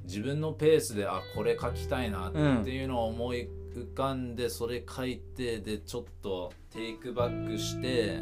[0.03, 2.33] う自分のペースであこれ書きたいなっ
[2.65, 8.21] ていうのを思い浮かんで、それ書いてでちょっとテイクバックして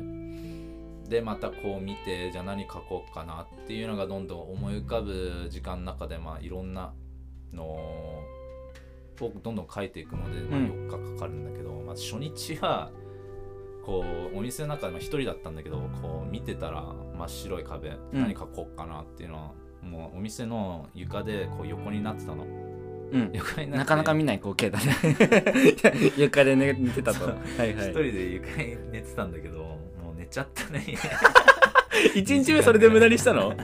[1.08, 6.92] でまたこう見てじゃあ何書こうかなっていうのがどんどん思い浮かぶ時間の中でまあいろんな
[7.52, 8.22] のを
[9.42, 10.66] どんどん書いていくので、まあ、うん。
[10.66, 12.90] 4日かかるんだけど、まあ、初日は
[13.84, 16.82] こうお店の中でまあ一人だったんだけどこう見てたら
[17.16, 17.98] 真っ白い壁、ん。
[18.12, 22.44] 何書こうかなっていうのはもうお店の床でこう横になってたの。
[22.44, 23.30] うん。
[23.32, 24.94] 床にななかなか見ない光景だね。
[26.18, 27.30] 床で寝寝てたと。
[27.58, 29.75] 一人で床に寝てたんだけど
[30.26, 30.84] 寝ちゃったね。
[32.14, 33.54] 1日目それで無駄にしたの？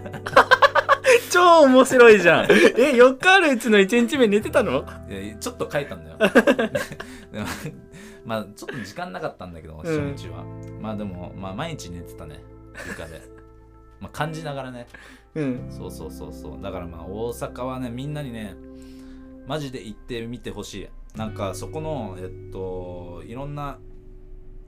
[1.31, 2.45] 超面白いじゃん。
[2.45, 4.85] え4日あるうちの1日目寝てたの？
[5.41, 6.19] ちょっと書いたんだよ。
[7.33, 7.47] でも
[8.25, 10.45] まあちょっと時間なかったんだけど初日は、
[10.81, 12.41] まあでも、まあ、毎日寝てたね。
[12.89, 13.21] 床で。
[14.01, 14.87] まあ感じながらね。
[15.35, 15.67] うん。
[15.69, 16.63] そうそうそうそう。
[16.63, 18.55] だからまあ大阪はねみんなにね
[19.47, 20.89] マジで行ってみてほしい。
[21.19, 23.79] なんかそこのえっといろんな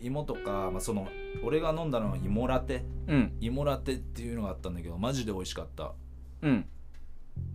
[0.04, 1.08] 芋とか、まあ、その
[1.42, 2.84] 俺が飲んだのは芋ラテ。
[3.08, 3.32] うん。
[3.40, 5.92] 芋ラテっていうのがあったんだけどマジで美味しかった。
[6.42, 6.66] うん。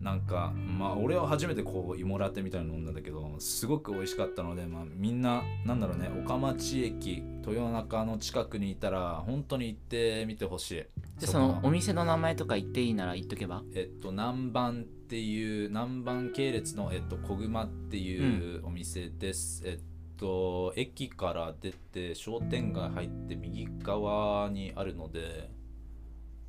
[0.02, 10.84] なんかまあ俺は初めてこう芋ラテみたいなの飲んだんだけどすごく美味しかったので、まあ、みんななんだろうね岡町駅豊中の近くにいたら本当に行ってみてほしい。
[11.22, 13.64] でそのお店の名前とか言っていいなら言っとけば？
[13.74, 19.80] えっと南蛮っていう南蛮系列のえっと小熊っていうお店です、えっ
[20.20, 25.50] と駅から出て商店街入って右側にあるので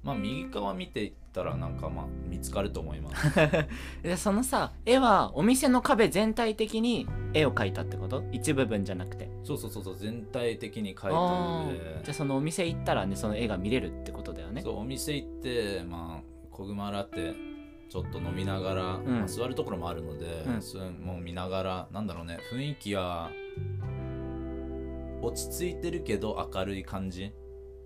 [0.02, 3.38] まあ右側見ていったらなんかまあ見つかると思います。
[4.02, 8.24] でそのさ絵はお店の壁全体的に絵を描いたってこと？
[8.32, 9.28] 一部分じゃなくて。
[9.44, 11.74] そうそうそうそう全体的に描いたあのー。
[11.74, 14.62] じゃであそのお店行ったらねその絵が見れるってことだよね。
[14.62, 17.34] そうお店行ってまあ小熊ラテ
[17.90, 19.04] ちょっと飲みながら、ん。
[19.04, 21.04] まあ座るところもあるので、うん。
[21.04, 23.30] も見ながらなんだろうね雰囲気は
[25.22, 27.32] 落ち着いてるけど明るい感じ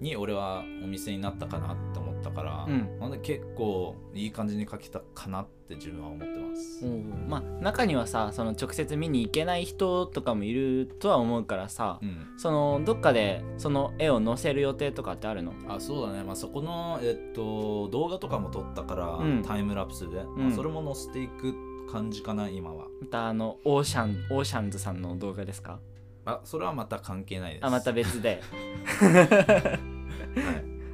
[0.00, 2.98] に俺はお店になったかなって思ったから、うん。
[2.98, 15.54] なんで結構いい感じに描けたかなって自分は思ってます、おーまあ中にはさその直接見に行けない人とかもいるとは思うからさ、うん、そのどっかでその絵を載せる予定とかってあるの？
[15.68, 19.42] あそうだね、まあ、そこの、えっと、動画とかも撮ったから、うん。
[19.42, 21.54] タイムラプスで、まあそれも載せていく
[21.90, 22.86] 感じかな今は。
[23.00, 25.78] またあのオーシャンオーシャンズさんの動画ですか？
[26.26, 27.66] あそれはまた関係ないです。
[27.66, 28.40] あまた別で。
[29.00, 29.80] はい。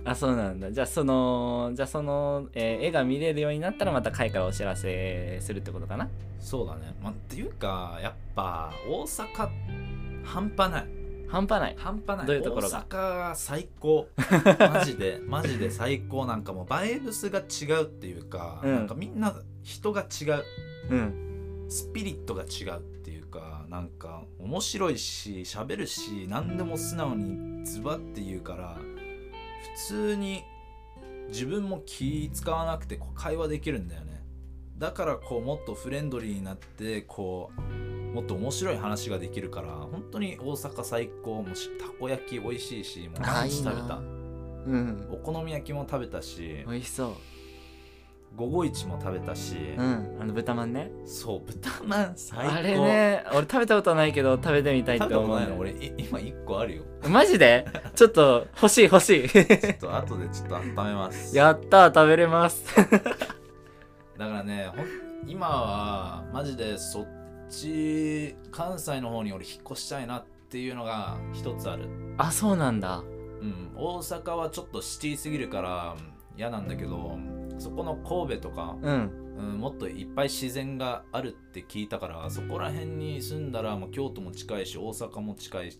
[0.05, 0.73] あそうなんだ。
[0.73, 6.09] じゃあそのじゃあその、えー絵が見れるようになったらまた会からお知らせするってことかな？
[6.39, 9.49] そうだね、まあ、っていうかやっぱ大阪
[10.25, 10.87] 半端ない。
[11.29, 11.77] 半端ない？
[11.79, 12.27] 半端ない。
[12.27, 12.85] どういうところが？
[12.91, 14.09] 大阪最高。
[14.73, 16.27] マジで マジで最高。
[16.27, 18.75] なんかもうバイブスが違うっていうか、うん。
[18.75, 20.43] なんかみんな人が違う
[20.91, 21.67] うん。
[21.69, 28.77] スピリットが違うっていうかなんか面白いし喋るし何でも素直にズバって言うから
[29.77, 30.43] 普通に
[31.29, 34.25] 自分も気使わなくてこう会話できるんだよね。
[34.79, 37.61] だからこうもっとフレンドリーになってこう
[38.15, 43.97] もっと面白い話ができるから本当に大阪最高もしたこ焼き美味しいしもうあ毎日食べた。
[43.97, 44.01] う
[44.77, 45.09] ん。
[45.13, 47.13] お好み焼きも食べたし美味しそう
[48.41, 50.17] 午後市も食べたし、うん。
[50.19, 50.91] あの豚まんね。
[51.05, 52.55] そう豚まん最高。
[52.55, 55.59] あれね俺食べたことないけど食べてみたいっ食べたことて思うんだよないの。
[55.61, 56.83] 俺い今1個あるよ。
[57.07, 57.67] マジで？
[57.95, 59.29] ちょっと欲しい欲しい。
[59.29, 61.37] ちょっと後でちょっと温めます。
[61.37, 62.65] やったー食べれます。
[64.17, 64.87] だからねほん
[65.27, 67.09] 今はマジでそっ
[67.51, 71.85] ち関西の方に俺引っ越したいなっていうのが一つある。
[72.17, 72.99] あそうなんだ。
[72.99, 73.03] う
[73.45, 73.73] ん。
[73.77, 75.95] 大阪はちょっとシティすぎるから
[76.37, 77.19] 嫌なんだけど
[77.61, 79.11] そこの神戸とか、うん。
[79.39, 85.73] うん、もっといっぱい自然があるって聞いたからそこら辺に住んだらもう京都も近いし大阪も近いっ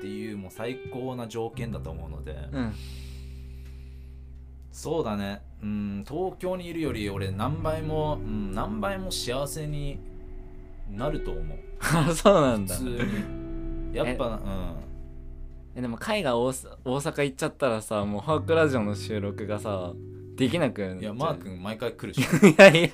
[0.00, 2.74] ていうもう最高な条件だと思うので、うん。
[4.72, 5.42] そうだね。
[5.62, 10.00] うん東京にいるより俺何倍も、うん、何倍も幸せに
[10.90, 11.58] なると思う。
[11.80, 12.74] あ そうなんだ。
[12.74, 13.04] 普通
[13.92, 13.96] に。
[13.96, 14.84] やっぱうん。
[15.76, 19.92] えでも海が大阪大阪行っちゃったらさもうハークラジオの収録がさ
[20.36, 22.18] できなくいやマー君毎回来るし
[22.48, 22.90] いやいや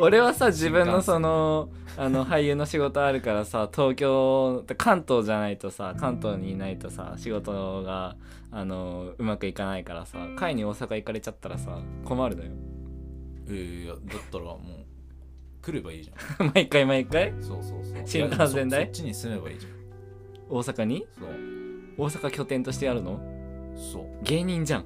[0.00, 8.16] 俺はさ自分のそのあの俳優の仕事あるからさ東京関東じゃないとさ関東にいないとさ仕事が
[8.50, 12.50] あのうまくいかないからさ会に大阪行かれちゃったらさ困るのよ。
[13.48, 16.50] いやいやだったらもう来ればいいじゃん。
[16.54, 17.32] 毎回毎回？
[17.40, 18.02] そうそうそう。
[18.04, 19.72] 新幹線そっちに住めばいいじゃん。
[20.48, 21.06] 大阪に？
[21.18, 21.28] そう。
[21.98, 23.20] 大阪拠点としてやるの？
[23.74, 24.04] そう。
[24.22, 24.84] 芸人じゃん。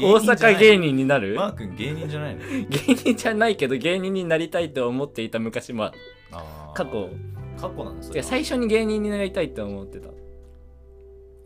[0.00, 1.34] 大阪芸人になる？
[1.36, 2.40] マー君芸人じゃないの？
[2.40, 5.90] 芸人じゃないけど芸人になりたいと思っていた昔も
[6.74, 7.10] 過去。
[7.56, 10.08] 過去なのそいや最初に芸人になりたいって思ってた。
[10.08, 10.18] だか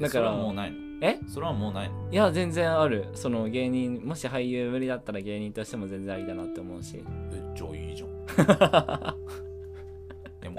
[0.00, 0.78] らそれはもうないの？
[1.00, 1.18] え？
[1.28, 2.08] それはもうないの？
[2.10, 3.06] いや全然ある。
[3.14, 7.04] その芸人もし俳優無理だったら芸人としても全然ありだなって思うし。
[7.32, 8.08] えじゃあいいじゃん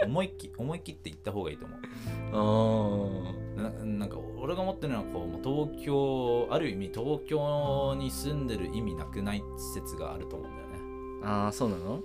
[0.05, 1.79] 思いっき思い切って行った方がいいと思う。
[3.57, 10.75] あななんか俺が思ってるのはこう東京ある意味東京に住んでる意味なくない説があると思うんだよね。
[11.23, 12.01] あーそうなの？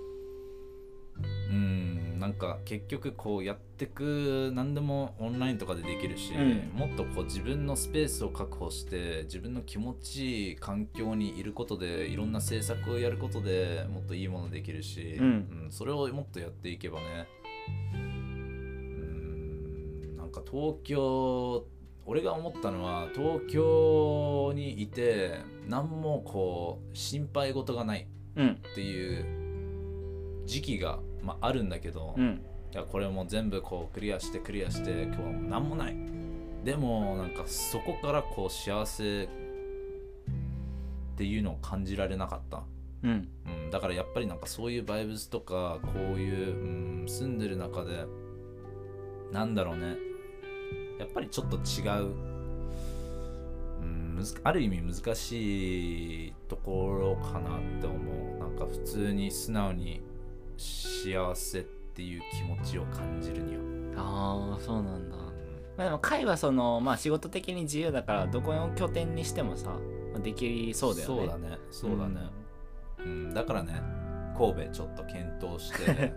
[1.49, 6.71] うんなんか結局こうやってく何でもオンラインとかでできるし、うん。
[6.73, 17.27] もっとこう自分のスペースを確保して自分の気持ちいい環境にいることでいろんな制作をやることでもっといいものできるし、うんそれをもっとやっていけばね
[17.93, 21.65] うんなんか東京
[22.05, 28.49] 俺が思ったのは東京にいて何もこう心配事がないうん。
[28.51, 32.41] っていう時期が、まあ、あるんだけど、いうん。
[32.73, 35.95] やこれも全部こうクリアしてクリアして今日は何もない。
[36.63, 39.27] でもなんかそこからこう幸せっ
[41.17, 42.63] ていうのを感じられなかった、
[43.05, 43.27] うん。
[43.45, 48.05] うん、だからやっぱりなんかそういうバイブスとかこういう、うん、住んでる中で
[49.31, 49.95] なんだろうね。
[50.99, 52.05] やっぱりちょっと違う、
[53.81, 57.97] うん、ある意味難しいところかなって思
[58.37, 58.39] う。
[58.39, 60.01] なんか普通に素直に
[60.57, 63.61] 幸せっていう気持ちを感じるには、
[63.97, 65.17] ああそうなんだ。
[65.17, 65.23] うん。
[65.77, 69.71] まあでも会はそのまあ仕事的に自由だからどこを拠点にしてもさ
[70.13, 71.15] まあできそうだよね。
[71.15, 71.57] そうだね。
[71.71, 72.44] そうだね、うん
[73.33, 73.81] だからね
[74.37, 76.13] 神戸ちょっと検討して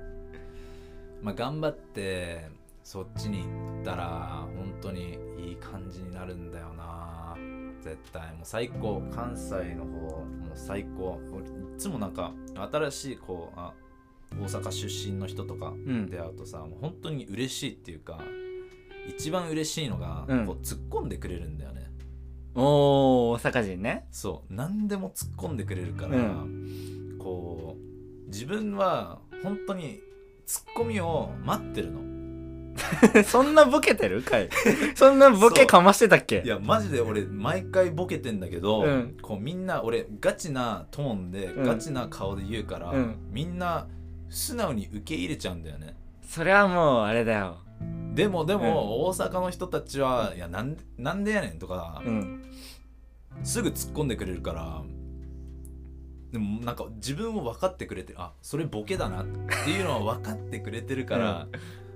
[1.22, 2.48] まあ頑張って
[2.83, 7.37] そっちに行ったら本当にいい感じになるんだよな
[7.81, 8.33] 絶対。
[8.33, 10.24] もう最高関西の方もう
[10.55, 11.18] 最高。
[11.33, 11.48] 俺い
[11.79, 12.33] つもなんか
[12.72, 13.72] 新しいこうあ
[14.33, 16.11] 大阪出身の人とかうん。
[16.11, 18.20] 出会うとさ、もう本当に嬉しいっていうか
[19.07, 20.46] 一番嬉しいのが、うん。
[20.46, 21.77] こう突っ込んでくれるんだよね
[22.59, 24.07] おお大阪人ね。
[24.11, 24.55] そう。
[24.55, 30.01] 何でも突っ込んでくれるから、うこう自分は本当に
[30.44, 32.01] ツッコミを待ってるの。
[33.25, 34.49] そんなボケてる会
[34.94, 36.42] そんなボケかましてたっけ？
[36.44, 39.16] いやマジで俺毎回ボケてんだけど、うん。
[39.21, 41.64] こうみんな俺ガチなトーンで、うん。
[41.64, 43.16] ガチな顔で言うから、うん。
[43.31, 43.87] みんな
[44.29, 45.97] 素直に受け入れちゃうんだよね。
[46.23, 47.59] それはもうあれだよ
[48.14, 52.44] でもでも、大阪の人たちは「いやなんでなんでやねん」とか、うん。
[53.44, 54.82] すぐ突っ込んでくれるから
[56.32, 59.26] でもなんか自分を分かってくれてあそれボケだなっ
[59.64, 61.46] ていうのは分かってくれてるから、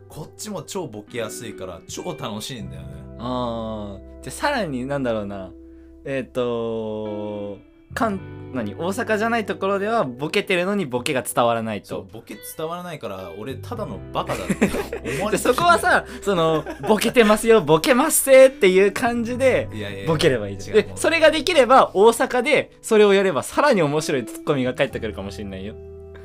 [0.09, 2.89] こっちも超ボケやすいから超楽しいんだよね。
[3.19, 5.51] ああじゃあさらになんだろうな。
[6.05, 7.59] えっ、と
[7.95, 8.21] 関
[8.53, 11.89] 何大阪じゃないところではボケてるのにボケが伝わらないと。
[11.89, 14.55] そうボケ伝わらないから俺ただのバカだって
[15.17, 20.77] 思われて でそこはさそのボケてますよボケますせっていう感じでいやいやいやボケればいいじゃん。
[20.77, 25.75] 違うでそれができれば大阪でそれをやればさらに面白いツッコミが返ってくるかもしれないよ。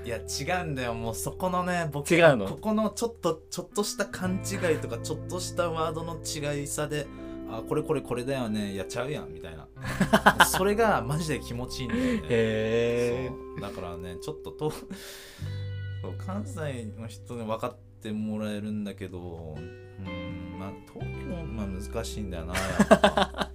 [0.03, 0.93] いや違うんだよ。
[0.93, 2.45] もうそこのねボケ違うの？
[2.47, 7.07] ここのちょっとちょっとした勘違いとかちょっとしたワードの違いさで
[7.49, 8.75] あこれこれこれだよね。
[8.75, 9.67] やっちゃうやんみたいな。
[10.45, 12.21] それがマジで気持ちいいんだよね。
[12.29, 13.61] へそう。
[13.61, 14.71] だからねちょっとと
[16.25, 22.53] 関西の人に分かってもらえるんだけどうんまあ東京まあ難しいんだよな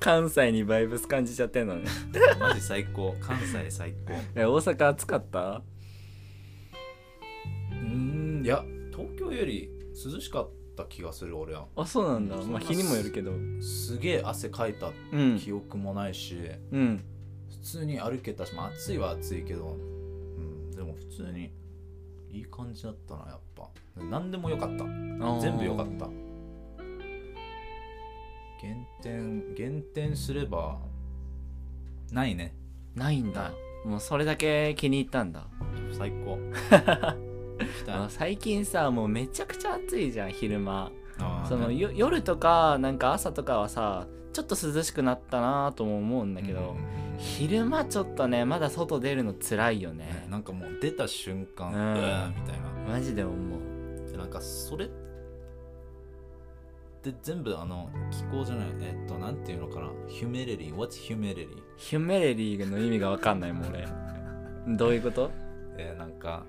[0.00, 1.82] 関西にバイブス感じちゃってんのね。
[2.34, 3.14] うんマジ最高。
[3.20, 4.14] 関西最高。
[4.34, 5.62] え大阪暑かった？
[7.70, 11.66] うんいや東京より涼しかった気がする俺は。
[11.76, 12.36] あそうなんだ。
[12.36, 13.32] まあ日にもよるけど。
[13.60, 15.38] すげえ汗かいたうん。
[15.38, 16.36] 記憶もないし、
[16.70, 17.04] うん。
[17.50, 21.52] 普通に歩けたし、まあ、暑いは暑いけど、うん、でも普通に
[22.30, 23.68] いい感じだったなやっぱ。
[23.96, 24.84] 何でもよかった。
[25.40, 26.08] 全部よかった。
[28.60, 30.78] 減点減点すれば
[32.12, 32.54] ないね。
[32.94, 33.52] ないんだ。
[33.84, 35.46] もうそれだけ気に入ったんだ。
[35.92, 36.38] 最高
[38.08, 40.90] 最近さもうめちゃくちゃ暑いじゃん昼間。
[41.48, 46.74] その夜とかなんか朝とかはさちょっと涼しくなったなとも思うんだけど、
[47.18, 50.06] 昼間ちょっとねまだ外出るの辛いよね。
[50.06, 52.00] ねなんかもう出た瞬間ううんんみ
[52.50, 52.94] たいな。
[52.94, 54.10] マジで思う。
[54.10, 54.88] でなんかそれっ
[57.02, 59.88] て全部あの気候じゃないえっとなんていうのかな。
[60.08, 63.86] humidity what's humidity ヒュメレリーの意味が分かんないもん俺。
[64.76, 65.30] どういうこと？
[65.76, 66.44] えーなんか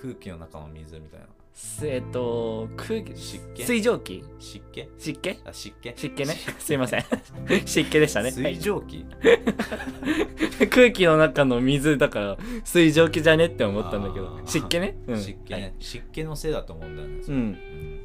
[0.00, 1.26] 空気の中の水みたいな。
[1.52, 3.64] すえっと空気湿気？
[3.64, 4.24] 水蒸気？
[4.38, 4.88] 湿気？
[4.98, 5.30] 湿気？
[5.44, 5.92] あ湿気？
[5.94, 6.34] 湿気ね。
[6.58, 7.04] すいません。
[7.66, 9.04] 湿気でしたね、は水い蒸気、
[10.70, 14.40] 空気の中の水だから水蒸気じゃねって思ったんだけど。
[14.46, 15.74] 湿気ね、うん、湿気ね、はい。
[15.80, 17.20] 湿気のせいだと思うんだよね。
[17.28, 17.34] うん。
[17.34, 18.00] うん。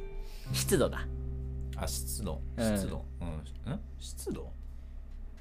[0.52, 1.06] 湿度だ。
[1.76, 2.42] あ湿度？
[2.56, 2.76] うん。
[2.76, 3.04] 湿度？
[3.20, 3.24] う
[3.70, 3.80] ん、ん？
[3.98, 4.52] 湿度？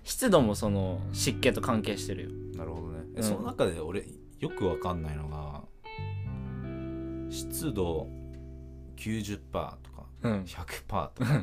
[0.04, 2.30] 湿度もその湿気と関係してるよ。
[2.56, 4.06] なるほどね、その中で俺
[4.40, 5.64] よくわかんないのが
[7.36, 8.08] 湿度
[8.98, 9.58] 90%と
[9.92, 10.44] かうん。
[10.44, 11.42] 100%とか。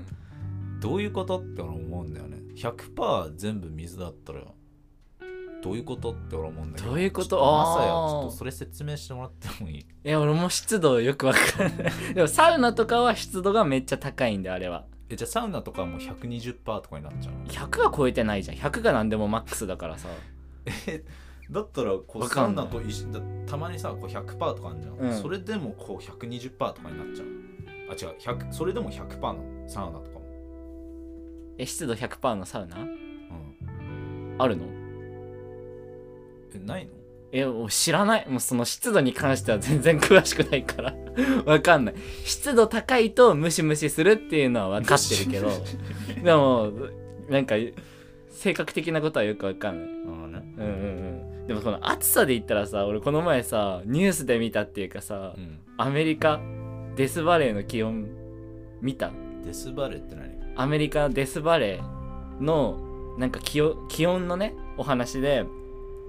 [0.80, 2.38] どういうことって俺思うんだよね。
[2.56, 4.40] 100%全部水だったら
[5.62, 6.90] どういうことって俺思うんだけど。
[6.90, 7.38] どういうこと？
[7.40, 7.84] あー。
[7.84, 9.78] ちょっとそれ説明してもらってもいい？
[9.78, 11.92] いや俺も湿度よくわかんない。
[12.14, 14.86] でもサウナとかは湿度がめっちゃ高いんであれは。
[15.08, 18.56] えじゃあサウナとかも120%とかになっちゃう100は超えてないじゃん。
[18.56, 20.08] 100が何でもマックスだからさ。
[20.88, 21.04] え
[21.52, 24.24] だったらこうサウわかんないナと一緒だたまにさこう100%
[24.54, 25.22] とかあるじゃん、うん。
[25.22, 27.26] それでもこう120%とかになっちゃう。
[27.90, 28.16] あ違う。
[28.18, 30.22] 100それでも100%なのサウナとかも。
[31.58, 32.78] え湿度100%のサウナ？
[32.78, 34.36] うん。
[34.38, 34.64] あるの？
[36.54, 36.92] えないの？
[37.32, 38.28] えもう知らない。
[38.28, 40.94] もうその湿度に関しては全然詳しくないから。
[41.44, 41.94] わかんない。
[42.24, 45.50] 湿度高いとムシムシするっていうのは分かってるけど。
[46.22, 46.72] でも
[47.28, 47.56] なんか
[48.30, 49.88] 性格的なことはよくわかんない。
[50.08, 50.54] ああね。
[50.58, 51.01] うんうんうん
[51.46, 55.58] でもこの暑さで言ったらさ俺この前さニュースで見たっていうかさうん。
[55.76, 56.40] アメリカ
[56.96, 58.06] デスバレーの気温
[58.80, 59.10] 見た？
[59.44, 60.30] デスバレーって何？
[60.56, 65.44] アメリカデスバレーのなんか気温気温のねお話で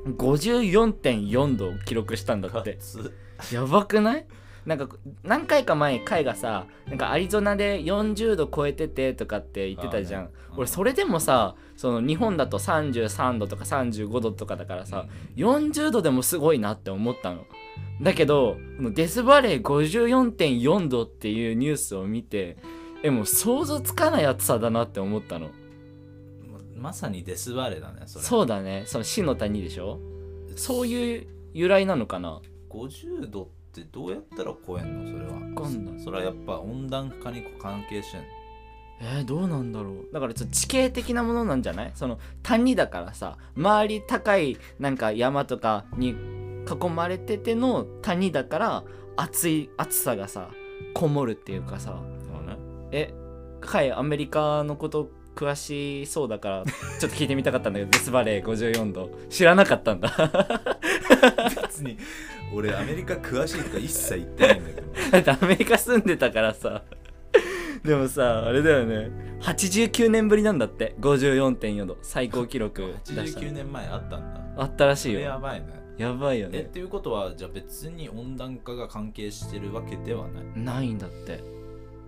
[0.05, 2.77] 54.4度を記録したんだって。
[2.79, 3.13] つ。
[3.51, 4.25] やばくない？
[4.65, 4.87] なんか
[5.23, 10.29] 何回か前回がさなんかアリゾナで40度超えててとかって言ってたじゃん、ね。
[10.51, 10.57] うん。
[10.59, 17.45] 俺それでもさその日本だと33度とか35度とかだからさ、40度でもすごいなって思ったの。
[18.01, 18.57] だけど
[18.93, 22.57] デスバレー54.4度っていうニュースを見て
[23.03, 25.49] えもう想像つかない暑さだなって思ったの。
[26.77, 28.25] ままさにデスバレーだねそれ。
[28.25, 28.83] そうだね。
[28.85, 29.99] その死の谷でしょ？
[30.55, 35.11] そういう由来なのかな？50度ってどうやったら超えんの？
[35.11, 35.33] それは。
[35.33, 36.03] わかんない。
[36.03, 38.27] それはやっぱ温暖化に関係してんの？
[39.01, 40.13] えー、どうなんだろう。
[40.13, 41.91] だからちょっと地形的なものなんじゃない？
[41.95, 48.83] その谷だからさ周り高いなんか山とかに囲まれてての谷だから
[49.17, 50.49] 暑い暑さがさ
[50.93, 51.99] こもるっていうかさ。
[52.19, 52.57] そうね。
[52.91, 53.13] え
[53.59, 56.63] カイアメリカのこと詳しそうだから
[56.99, 60.09] ちょっと聞いてみたかったんだけどデスバレー54度知らなかったんだ。
[61.63, 61.97] 別に
[62.53, 64.87] 俺アメリカ詳しいとか一切言ってないんだけど。
[65.11, 66.83] だってアメリカ住んでたからさ。
[67.83, 69.11] でもさあれだよね。
[69.41, 70.95] 89年ぶりなんだって。
[71.01, 71.97] 54.4度。
[72.01, 74.41] 最高記録出した89年前あったんだ。
[74.57, 75.19] あったらしいよ。
[75.19, 75.67] やばいね。
[75.97, 76.59] やばいよね。
[76.59, 80.63] えっていうことはじゃあ別に温暖化が関係してるわけではない？
[80.63, 81.43] ないんだって。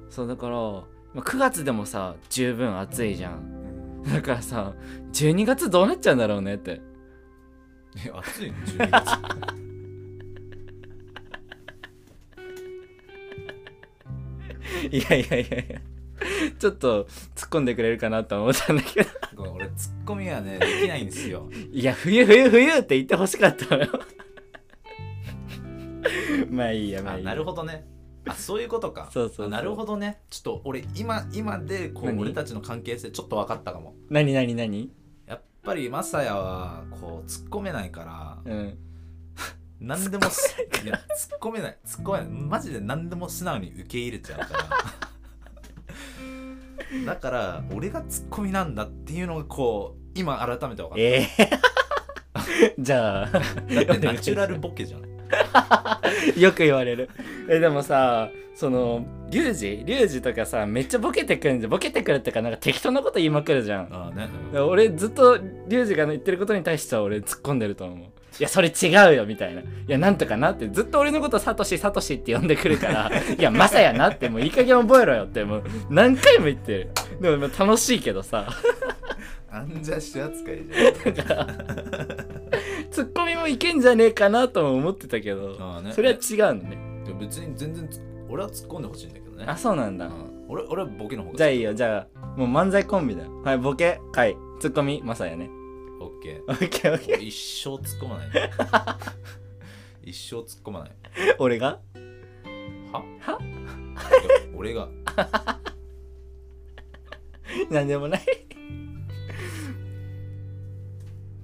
[0.09, 0.81] そうだからま
[1.17, 4.03] あ9月でもさ十分暑いじゃん。
[4.03, 4.73] だからさ
[5.13, 6.81] 12月どうなっちゃうんだろうねって。
[8.05, 9.11] え暑いの？12月
[14.91, 15.81] いやいやいやいや。
[16.59, 17.03] ちょっと
[17.35, 19.09] 突っ込んでくれるかなと思ったんだけど。
[19.35, 21.49] ごめん俺ツッコミはねできないんですよ。
[21.71, 23.89] いや冬冬冬って言ってほしかったのよ。
[26.49, 27.85] まあいいやまあいいなるほどね。
[28.27, 29.09] あそういうことか。
[29.13, 29.47] そうそうそう。
[29.47, 30.21] あなるほどね。
[30.29, 32.19] ちょっと俺今今でこう何？
[32.19, 33.95] 俺たちの関係性ちょっと分かったかも。
[34.09, 34.91] 何何何？
[35.27, 38.03] やっぱりマサヤはこう突っ込めないか
[38.45, 38.77] らうん
[39.85, 41.77] 何でもす いや突っ込めない。
[41.85, 42.27] 突っ込めない。
[42.27, 44.65] マジで何でも素直に受け入れちゃうから。
[47.13, 51.49] だから俺がツッコミなんだっていうのがこう今改めて分かった、ええ。
[52.79, 55.01] じゃあだってナチュラルボケじゃん。
[56.39, 57.09] よく言われる。
[57.47, 59.83] えでもさそのリュウジ？
[59.85, 61.69] リュウジとかさめっちゃボケてくるんじゃん。
[61.69, 63.93] ボケてくるってかなんか適当なこと言いまくるじゃん。
[63.93, 64.29] ああね、
[64.59, 68.09] 俺ずっとリュウジが言ってることに対しては俺突っ込んでると思う
[68.39, 69.61] いやそれ違うよみたいな。
[69.61, 70.67] いやなんとかなって。
[70.69, 75.63] ずっと俺のことサトシサトシって呼んでくるから いやマサやなってもういい加減覚えろよってもう。
[75.89, 76.89] 何回も言ってる。
[77.21, 78.47] でもまあ楽しいけどさ。
[79.49, 81.47] アンジャッシュ扱いじゃん。
[82.91, 85.93] ツッコミもいけんじゃねえかなとも思ってたけど、ね。
[85.93, 86.77] それは違うのね
[87.19, 89.45] 別に全然つ俺は突っ込んでほしいんだけどね。
[89.47, 90.45] あそうなんだ、うん。
[90.49, 93.41] 俺俺はボケの方がじゃあいいよじゃあもう漫才コンビだよ。
[93.43, 94.01] はいボケ。
[94.13, 95.49] はいツッコミマサヤね
[96.47, 97.23] オッケオッケーオッケー。
[97.25, 98.29] 一生突っ込まない。
[100.09, 100.89] 一生突っ込まない。
[100.89, 100.93] ー
[101.39, 101.79] 俺が？
[102.91, 103.03] は？
[103.21, 103.39] は？
[104.55, 104.89] 俺が。
[107.69, 108.21] なんでもない。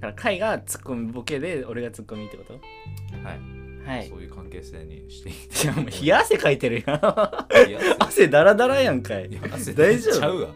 [0.00, 2.54] からカイがツッコミボケで俺がツッコミってこと？
[2.54, 2.60] は
[3.34, 3.38] い、
[3.98, 4.08] はい。
[4.08, 5.66] そういう関係性にしていい。
[5.66, 7.00] やもう冷や汗かいてるやん
[8.02, 9.28] 汗ダラダラやんかい。
[9.28, 10.18] いや汗大丈夫？
[10.18, 10.48] ちゃうわ。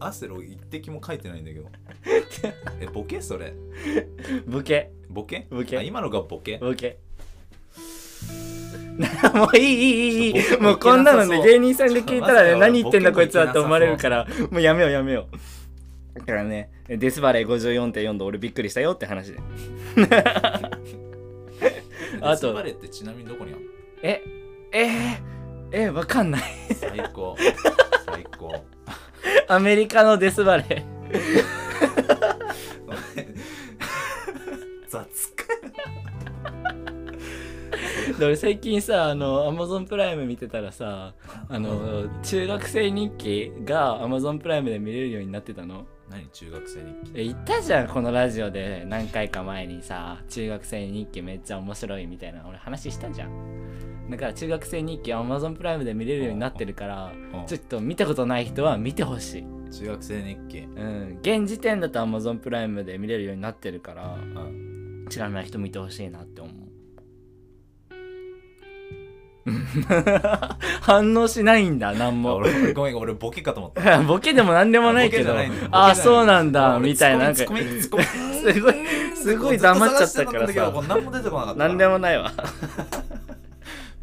[0.00, 1.68] 汗の一滴も書いてないんだけど
[2.80, 3.20] えボケ？
[3.20, 3.54] それ。
[4.46, 4.90] ボケ。
[5.08, 5.46] ボケ？
[5.50, 5.82] ボケ。
[5.84, 6.58] 今のがボケ？
[6.58, 6.98] ボケ。
[9.32, 14.26] もういいいいいいもうこんなのね芸人さんで聞いたらね何言ってんだこいつはって思われるから。
[14.50, 15.28] もうやめようやめよ
[16.16, 16.18] う。
[16.18, 19.38] だからねデスバレー54.4度俺びっくりしたよって話で。
[22.20, 23.68] あとデスバレーってちなみにどこにあるの？
[24.02, 24.22] え
[24.72, 26.42] えー、えわ、かんない。
[26.74, 27.36] 最高。
[28.04, 28.64] 最高。
[29.48, 32.17] アメリカのデスバレー。
[38.18, 41.14] で俺最近さあのアマゾンプライム見てたらさ
[41.48, 45.86] あの中学生日記がアマゾンプライムで見れるようになってたの？
[46.10, 46.26] 何？
[46.30, 47.12] 中学生日記？
[47.14, 48.84] え言ったじゃんこのラジオで。
[48.88, 52.44] 何回か前にさ中学生日記めっちゃ面白いみたいな。
[52.48, 54.10] 俺話したじゃん。
[54.10, 57.46] だから中学生日記アマゾンプライムで見れるようになってるからうん。
[57.46, 59.44] ちょっと見たことない人は見てほしい。
[59.70, 60.58] 中学生日記。
[60.58, 61.18] うん。
[61.22, 65.06] 現時点だとアマゾンプライムで見れるようになってるからうん。
[65.08, 66.67] 知らない人見てほしいなって思う
[70.82, 72.36] 反応しないんだ何あも。
[72.36, 74.00] 俺俺ごめん俺ボケかと思った。
[74.04, 75.34] ボケでも何でもないけど。
[75.70, 77.24] あそうなんだ俺みたいな。
[77.24, 78.04] なんか すごい
[79.14, 80.52] すごい黙っちゃったからさ。
[80.52, 82.32] れ何も出てこなかった何でもないわ。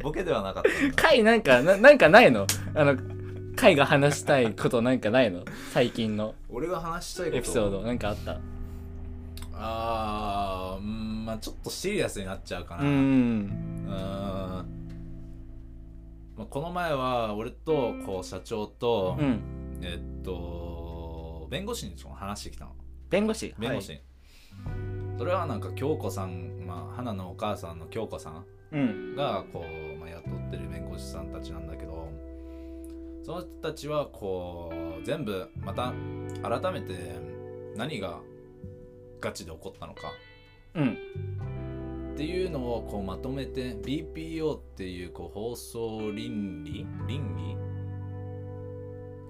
[0.02, 1.02] ボケではなかった。
[1.02, 2.46] 回なんかななんかないの？
[2.74, 2.96] あの
[3.56, 5.40] 回が話したいことなんかないの？
[5.72, 6.34] 最近の。
[6.50, 8.36] 俺が話したいエピソードなんかあった？
[9.58, 12.82] あーうんまあちょっとシリアスになっちゃうかな。
[12.82, 14.64] うーうんん
[16.36, 19.80] まあ、この前は俺とこう社長と、うん。
[19.82, 22.72] えっと弁護士にその話してきたの。
[23.08, 23.54] 弁護士？
[23.58, 23.92] 弁護士。
[23.92, 24.00] に、
[25.18, 28.44] それはなんか京子さん、まあ、花のお母さんの京子さん。
[29.14, 32.10] がこう、まあ、雇ってる弁護士さんたちなんだけど
[33.22, 35.92] その人たちはこう全部また
[36.42, 37.14] 改めて
[37.76, 38.18] 何が
[39.20, 40.12] ガチで起こったのか。
[40.74, 40.98] うん
[42.16, 47.56] っていうのをこうまとめて BPO っていうこう放送倫理倫理？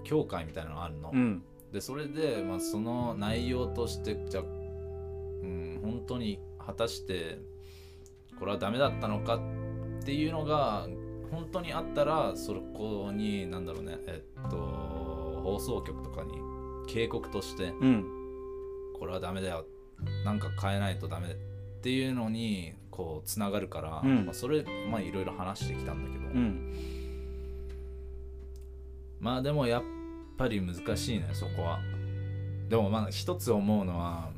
[0.05, 1.43] 協会みたいなのがあるの、うん。
[1.73, 7.41] でそれで、まあ、その内容としてじゃあうん本当に果たして
[8.39, 10.87] これはダメだったのかっていうのが
[11.33, 14.57] 本当にあったらそこになんだろうねえっと
[15.43, 16.35] 放送局とかに
[16.87, 18.05] 警告としてうん。
[18.97, 19.67] これはダメだよ。
[20.25, 21.37] なんか変えないとダメ
[21.87, 24.25] っていうのにこうつながるから、うん。
[24.27, 26.75] まあ、それまあいろいろ話してきたんだけど、うん。
[29.21, 29.83] まあでもやっ
[30.37, 31.79] ぱり難しいねそこは。
[32.69, 34.31] でもまあ一つ思うのは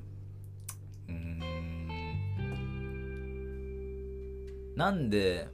[1.09, 1.39] うーん。
[4.77, 5.49] なんで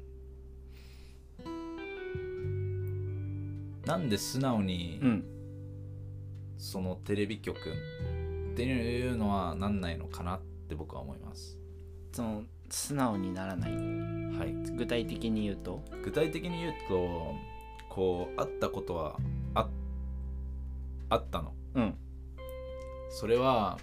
[3.86, 5.24] なんで素直にうん。
[6.59, 11.61] そのテレビ局っていうのはなんないのかなって僕は思います
[12.15, 13.73] その素直にならない。
[13.73, 14.53] はい。
[14.77, 15.83] 具体的に言うと？
[16.05, 17.35] 具体的に言うと
[17.89, 19.17] こうあったことは
[19.55, 19.69] あ
[21.09, 21.53] あったの？
[21.75, 21.95] うん。
[23.11, 23.79] それは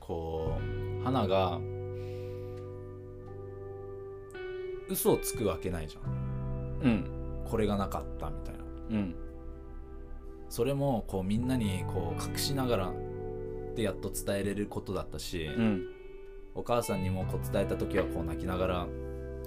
[0.00, 0.58] こ
[1.00, 1.60] う花が
[4.88, 6.80] 嘘をつくわけないじゃん。
[6.82, 7.10] うん。
[7.48, 8.64] これがなかったみたいな。
[8.90, 9.14] うん。
[10.48, 12.92] それもこうみんなにこう隠しながら
[13.76, 15.95] でやっと伝えれることだったし、うん
[16.56, 18.86] お母さんにもこう伝えた時はこう泣きながら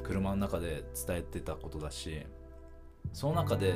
[0.03, 2.26] 車の中で伝えてたことだし
[3.14, 3.74] その中で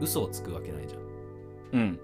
[0.00, 1.02] 嘘をつくわけないじゃん。
[1.72, 2.00] うん。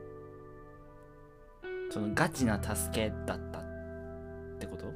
[1.91, 3.65] そのガチな助けだったっ
[4.59, 4.87] てこと？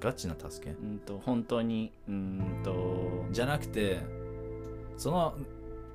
[0.00, 0.72] ガチな助け？
[0.72, 3.26] うんと本当にうーんと。
[3.32, 4.00] じゃなくて
[4.96, 5.34] その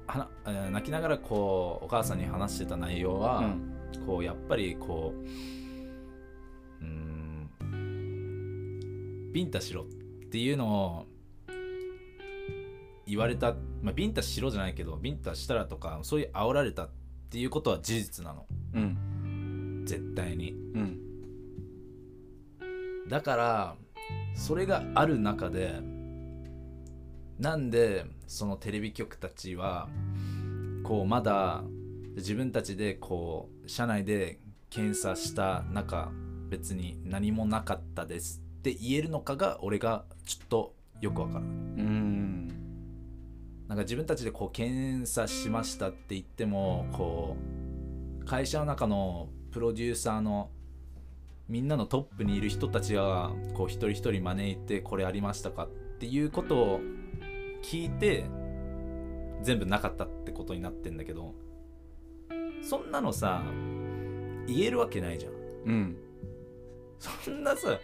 [0.07, 4.05] はな、えー泣きながらこうお母さんに話してた内容は、うん。
[4.05, 5.25] こうやっぱりこう
[9.35, 9.85] ビンタしろっ
[10.29, 11.05] ていうのを
[13.05, 16.89] 言われた、まあ、ビンタしろじゃないけどビンタしたらとかそういう煽られたっ
[17.29, 18.45] ていうことは事実なの。
[18.75, 19.83] うん。
[19.85, 20.51] 絶対に。
[20.51, 20.99] うん。
[23.09, 23.75] だから
[24.35, 25.81] それがある中で
[27.37, 29.89] なんでそのテレビ局たちは
[30.81, 31.61] こうまだ
[32.15, 36.09] 自分たちでこう社内で検査した中
[36.47, 41.49] 別に何もなかったですって言えるのかが俺がちょっとよくわからない。
[41.51, 41.53] う
[41.83, 42.47] ん。
[43.67, 47.37] なんか自分たちでこう検査しましたって言ってもこ
[48.21, 50.49] う会社の中のプロデューサーの
[51.47, 55.67] みんなのトップにいる人たちがこう一人一人招いてこれありましたかっ
[55.99, 56.79] ていうことを
[57.61, 58.25] 聞いて
[59.43, 61.35] 全部なかったってことになってんだけど
[62.67, 63.43] そんなのさ
[64.47, 65.33] 言えるわけないじゃん。
[65.33, 65.97] うん。
[66.99, 67.79] そんなさ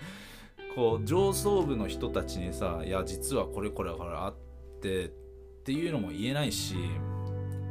[0.75, 5.09] こう上層部の人たちにさ「いや実はこれこれこれあって」っ
[5.63, 6.75] ていうのも言えないし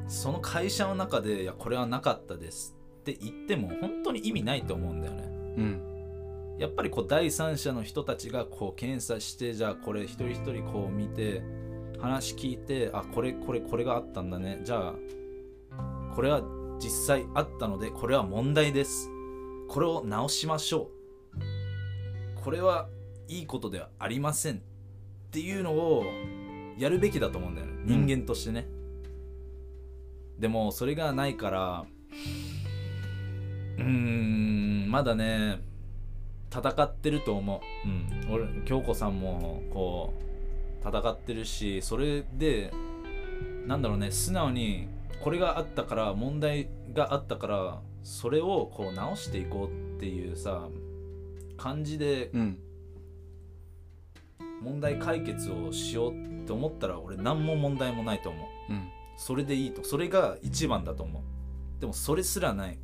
[0.06, 5.22] その会社の中で「いやこれはなかったです」って言っても本当に意味ないと思うんだよね。
[5.56, 6.56] うん。
[6.58, 11.42] やっぱりこう第三者の人たちがこう検査してじゃあこれ一人一人こう見て
[11.98, 14.60] 話聞いてあこれこれこれがあったんだね。
[14.62, 14.94] じゃあ
[16.14, 16.42] これは
[16.78, 19.08] 実際あったのでこれは問題です。
[19.68, 20.99] これを直しましょう
[22.42, 22.88] これは
[23.28, 24.58] いいことではありませんっ
[25.30, 26.04] ていうのを
[26.78, 27.72] やるべきだと思うんだよね。
[27.84, 28.66] 人間としてね、
[30.38, 31.84] でもそれがないから
[33.78, 35.60] うーんまだね
[36.50, 40.14] 戦ってると思う、うん、俺京子さんもこ
[40.84, 42.72] う戦ってるしそれで
[43.66, 44.88] なんだろうね素直に
[45.22, 50.68] これがあったから問題があったからそれをこう直していこうっていうさ
[51.60, 52.58] 感じでうん。
[54.62, 58.38] 問題解決をしようって思ったら俺何も問題もないと思
[58.68, 58.72] う。
[58.72, 58.88] うん。
[59.16, 59.84] それでいいと。
[59.84, 61.80] それが一番だと思う。
[61.80, 62.78] でもそれすらない。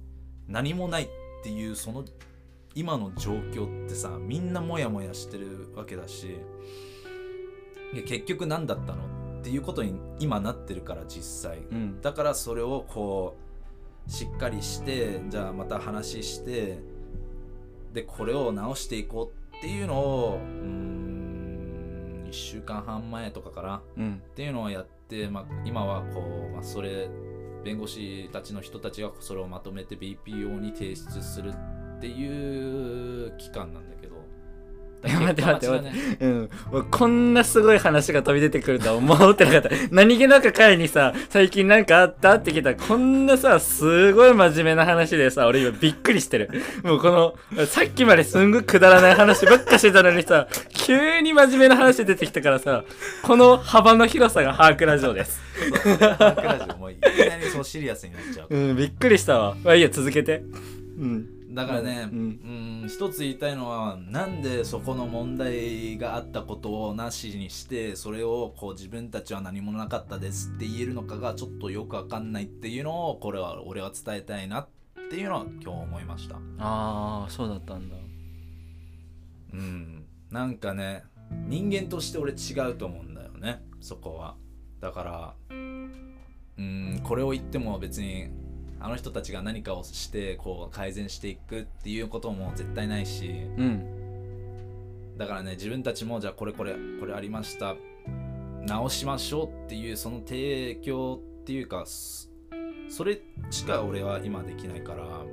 [0.49, 1.09] 何もないっ
[1.43, 2.05] ていうその
[2.75, 6.37] 今の状況ってさみんなモヤモヤしてるわけだし
[7.95, 11.59] いや結局何だったのっていうことに今なってるから実際。
[11.71, 12.01] うん。
[12.01, 13.37] だからそれをこ
[14.07, 16.79] うしっかりしてじゃあまた話して
[17.93, 24.23] でこれを直していこうっていうのをうーん1週間半前とかかなうん。
[24.25, 27.09] っていうのをやって、まあ、今はこう、まあ、それ
[27.65, 31.53] 弁護士たちの人たちがそれをまとめて BPO に提出する
[31.97, 33.96] っていう期間なんだ
[35.15, 36.17] 待って待って待ちだね。
[36.21, 36.51] うん、
[36.91, 39.71] こんなすごい話が飛び出てくるとは思ってなかった。
[39.91, 46.51] 何気なく彼にさ最近なんかあったって聞いたらこんなさすごい真面目な話でさ俺今びっくりしてる。
[46.83, 47.11] もうこ
[47.57, 52.85] のさっきまですんごいくだらない話ばっかしてたのにさ急に真面目な話出てきたからさ
[53.23, 55.41] この幅の広さがハークラジオです。
[56.19, 58.55] ハークラジオもういきなりそうシリアスになっちゃう。
[58.55, 59.57] うんびっくりしたわ。
[59.65, 60.43] まあいいや続けて。
[60.99, 74.69] うんだからね、ううんん、一つ言いたいのはなんでそこの問題があったことをなしにしてそれをこう自分たちは何もなかったですって言えるのかがちょっとよくわかんないっていうのをこれは俺は伝えたいなっ
[75.11, 76.37] ていうのは今日思いました。
[76.59, 77.97] ああそうだったんだ。
[79.55, 80.05] うん。
[80.31, 81.05] なんかね
[81.47, 84.35] 人間として俺違うと思うんだよねそこは。
[84.81, 88.31] だからうんこれを言っても別に
[88.81, 95.17] あの人たちが何かをしてこう改善していくっていうことも絶対ないしうん。
[95.17, 97.75] だからね自分たちもじゃあこれこれこれありました。
[98.67, 102.29] 直しましょうっていうその提供っていうかそ
[102.89, 103.21] それ
[103.51, 105.25] しか俺は今できないから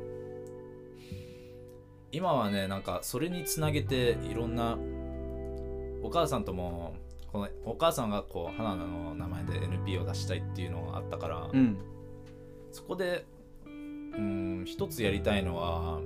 [2.11, 4.77] 今はねなんかそれにつなげていろんな
[6.03, 6.95] お母さんとも
[7.31, 11.77] このお母さんがこう花の名前で NP を出したいっていうのがあったから、うん。
[12.71, 13.25] そこで
[14.17, 15.99] うん一つやりたいのは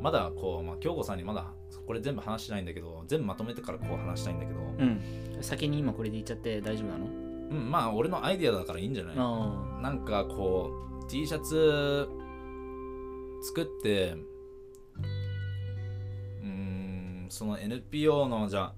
[0.00, 1.52] まだこう、まあ、京子さんにまだ
[1.86, 5.00] これ全部話してないんだけど全部まとめてからこう話したいんだけど、うん。
[5.40, 7.06] 先に今これで言っちゃって大丈夫なの？
[7.06, 9.14] うん、まあ俺のアイデアだからいいんじゃない？
[9.18, 10.70] あなんかこ
[11.02, 12.08] う T シャツ
[13.42, 14.14] 作って
[16.42, 18.74] うーんその NPO のじゃあ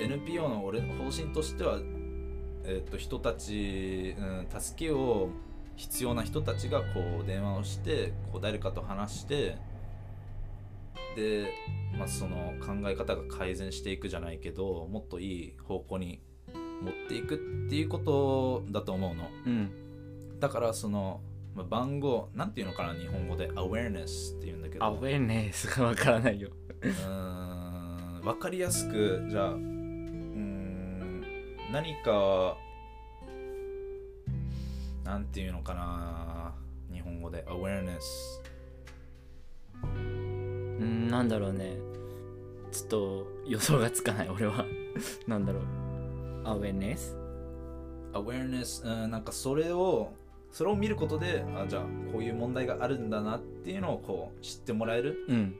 [0.00, 1.78] NPO の俺の方針としては
[2.64, 5.30] えっと人たち、うん、助けを
[5.76, 9.56] 必要な人たちがこう電話をしてこう誰かと話して
[11.16, 11.52] で、
[11.98, 16.20] まあ、その考え方が改善していくじゃないけどもっといい方向に
[16.82, 19.30] 持っていくっていうことだと思うの。
[19.46, 19.70] うん。
[20.40, 21.20] だからその、
[21.54, 24.84] まあ、番号なんていうのかな日本語で？awareness っていうんだけど。
[24.84, 26.50] アウェーネスがわからないよ。
[26.80, 31.24] うーん分かりやすくじゃあうーん
[31.72, 32.56] 何か
[35.04, 36.54] なんていうのかな
[36.92, 37.44] 日本語で。
[37.48, 38.00] awareness
[39.84, 39.86] う
[40.84, 41.76] んなんだろうね。
[42.70, 44.64] ちょっと予想がつかない俺は。
[45.26, 45.62] なんだろう。
[46.44, 47.16] アウェネス
[48.12, 50.12] awareness、うん、なんかそれを
[50.50, 51.82] それを見ることであじゃあ
[52.12, 55.24] こういう問題があるんだなっていうのをこう知ってもらえる？
[55.28, 55.56] うん。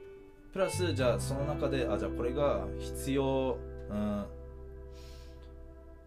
[0.51, 3.57] プラスじゃあその中であじゃあこれが必要、
[3.89, 4.25] うん、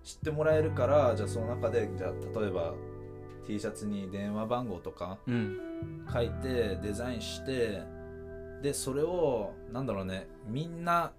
[0.04, 2.74] 知ってもらえるからじゃあその中でじゃあ例えば
[3.46, 5.58] T シャツに電話番号とかうん。
[6.12, 7.82] 書いてデザインして
[8.62, 11.12] でそれをなんだろうねみんな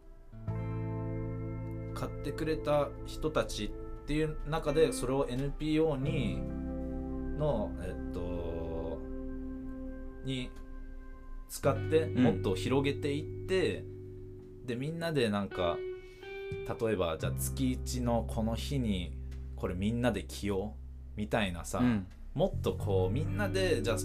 [1.94, 6.42] 買ってくれた人たちっていう中でそれを NPO に
[7.38, 9.00] のえっと
[10.26, 10.50] に
[11.50, 12.24] 使ってうん。
[12.24, 13.86] もっと広げていって、
[14.66, 15.78] でみんなでなんか
[16.82, 19.18] 例えばじゃあ月一のこの日に
[19.56, 22.08] これみんなで着ようみたいなさ、うん
[22.38, 23.98] もっとこうみんなでじゃあ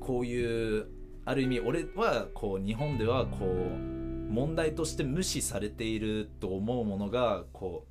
[0.00, 0.86] こういう
[1.24, 7.86] ある意味俺はこう日本ではこう問題として無視されていると思うものがこ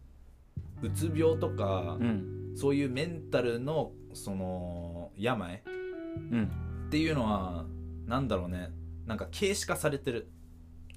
[0.82, 2.32] ううつ病とか、うん。
[2.56, 6.88] そういうメンタルのその病っうん。
[6.92, 7.66] ていうのは
[8.06, 8.70] なんだろうね。
[9.08, 10.30] なんか軽視化されてる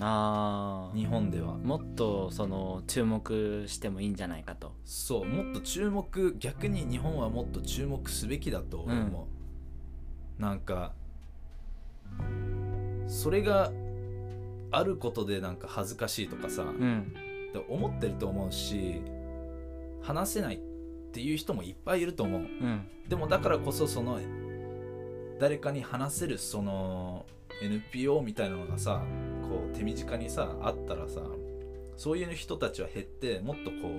[0.01, 1.55] あ日本では。
[1.55, 4.73] あもっとその注目してもいいんじゃないかと。
[4.85, 9.29] そうもっと注目逆に日本はもっと注目すべきだと俺思
[10.39, 10.93] う、なんか
[13.07, 13.73] それが
[14.71, 17.13] あることでなんか恥ずかしいとかさ、うん。
[17.51, 19.01] って思ってると思うし
[20.03, 20.59] 話せないっ
[21.13, 22.41] ていう人もいっぱいいると思う。
[22.43, 22.87] うん。
[23.09, 24.21] でもだからこそその
[25.41, 27.25] 誰かに話せるその
[27.63, 29.03] NPO みたいなのがさ
[29.43, 31.23] こう手短にさあったらさ
[31.97, 33.91] そういう人たちは減ってもっとこう、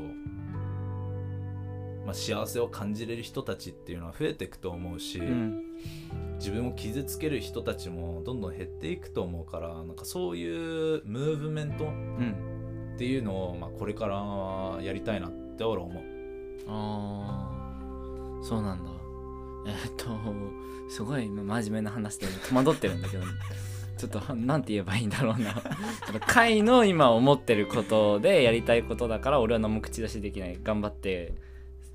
[2.05, 5.64] まあ、幸せを感じれる人たちっていうのは増えていくと思うし、うん。
[6.38, 12.93] 自分を傷つける人たちもどんどん減っていくと思うからなんかそういうムーブメントうん。
[12.95, 16.03] っていうのを、まあ、これからやりたいなって俺は思う。
[16.68, 17.49] あ
[18.41, 18.89] あそうなんだ。
[19.68, 20.05] えーっと
[20.89, 23.23] すごい真面目な話で戸惑ってるんだけど
[23.97, 25.61] ちょっと何て言えばいいんだろうな。
[26.25, 30.57] 会の今思ってることでやりたいことだから俺は何も口出しできない。
[30.63, 31.33] 頑張って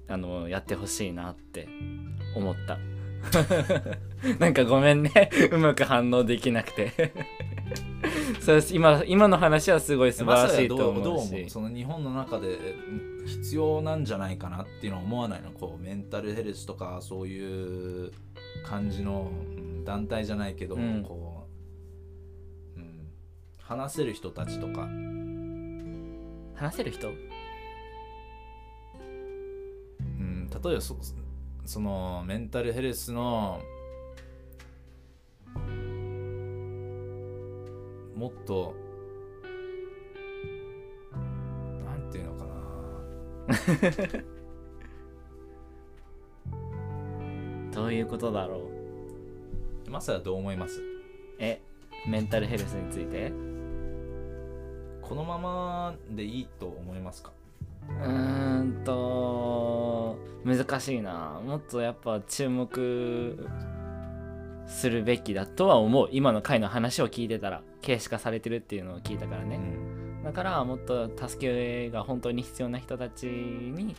[0.06, 1.66] あのやってほしいなって
[2.36, 2.78] 思った。
[4.38, 5.30] なんかごめんね。
[5.50, 7.12] うまく反応できなくて。
[8.40, 8.74] そうです。
[8.74, 11.50] 今今の話はすごい素晴らしいとどうどう思うし思う？
[11.50, 15.50] その日本の中でうん必要なんじゃないかなっていうのは思わないの。
[15.50, 18.12] こうメンタルヘルスとかそういう
[18.66, 21.02] 感じのうん団体じゃないけど、うん。
[21.02, 21.46] こ
[22.76, 23.08] う、うん、
[23.58, 24.88] 話せる人たちとか。
[26.54, 27.08] 話せる人？
[30.00, 30.96] うん、例えばそ
[31.64, 33.60] そのメンタルヘルスの
[38.14, 38.74] もっと
[41.84, 42.54] なんていうのかな。
[47.74, 48.70] どういうことだろ
[49.86, 49.90] う？
[49.90, 50.80] マサはどう思います？
[51.38, 51.60] え
[52.06, 53.32] メンタルヘルスについて？
[55.02, 57.32] このままでいいと思いますか？
[57.88, 61.40] うーんと難しいな。
[61.44, 63.46] もっとやっぱ注目
[64.66, 66.08] するべきだとは思う。
[66.12, 73.94] 今の回の話を聞いてたら軽視化されてるっていうのを聞いたからうね、んだからもっと助けが本当に必要な人たちに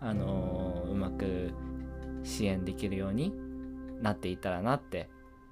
[0.00, 1.52] あのーうまく
[2.24, 3.32] 支援できるように
[4.00, 5.08] なっていったらなって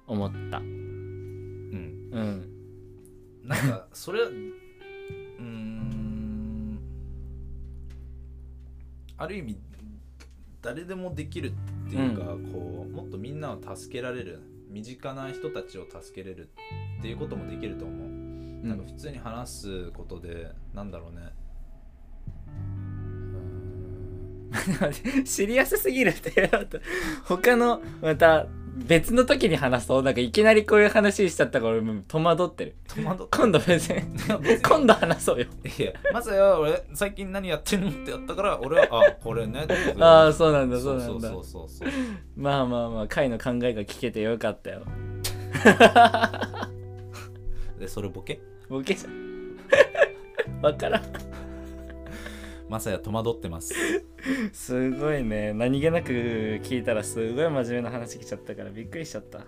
[0.07, 0.57] 思った。
[0.57, 2.09] うん。
[2.11, 2.49] うん。
[3.43, 6.79] なんかそれは うーん。
[9.17, 9.57] ある意味
[10.61, 11.51] 誰でもできる
[11.87, 14.39] っていうか、こうもっとみんなを助けられる
[14.75, 16.49] 身近な人たちを助けれる
[16.99, 17.97] っていうこともできると思う、
[18.67, 21.29] なんか普通に話すことでなんだろうね。
[22.45, 26.51] うーんシリアスすぎるって
[27.23, 32.75] 他のまた別の時に話そうなんかいきなりこういう話しちゃったから俺もう戸惑ってる。
[32.93, 34.01] 戸惑っ今度別に
[34.61, 35.45] 今度話そうよ。
[35.63, 39.65] いやまずは俺最近何やってんのってやったから俺はあこれね
[39.99, 41.29] ああそうなんだそうなんだ。
[41.29, 41.89] そうそうそうそう。
[42.35, 44.81] まあまあまあ回の考えが聞けてよかったよ。
[47.79, 48.39] でそれボケ？
[48.69, 49.15] ボケじゃん。
[50.61, 51.03] わからん
[52.69, 53.73] まさや戸惑ってます。
[54.53, 55.53] すごいね。
[55.53, 56.09] 何気なく
[56.63, 59.39] 聞いたらすごい真面目な話来ちゃったからびっくりしちゃった。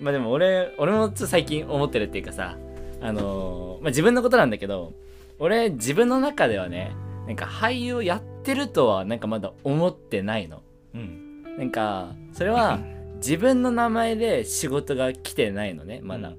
[0.00, 2.56] まあでも俺俺も最近思ってるっていうかさ
[3.00, 4.92] あのーまあ自分のことなんだけど
[5.38, 6.96] 俺自分の中ではね
[7.26, 10.62] なんか俳優をやってるとはなんかまだ思ってないの。
[10.94, 11.42] うん。
[11.58, 12.80] なんかそれは
[13.16, 16.34] 自分の名前で仕事が来てないのねまだ、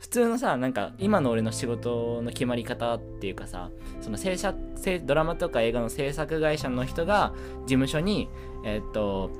[0.00, 3.70] 普通のさなんか今の俺の仕事の決まり方っていうかさ
[4.00, 8.28] その制作制ドラマとか映画の制作会社の人が事務所に
[8.64, 9.30] えーっと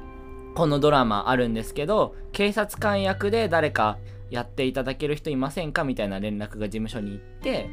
[0.54, 3.98] このドラマあるんですけど警察官役で誰か
[4.30, 7.70] やっていただける人いませんかみたいな連絡が事務所に行って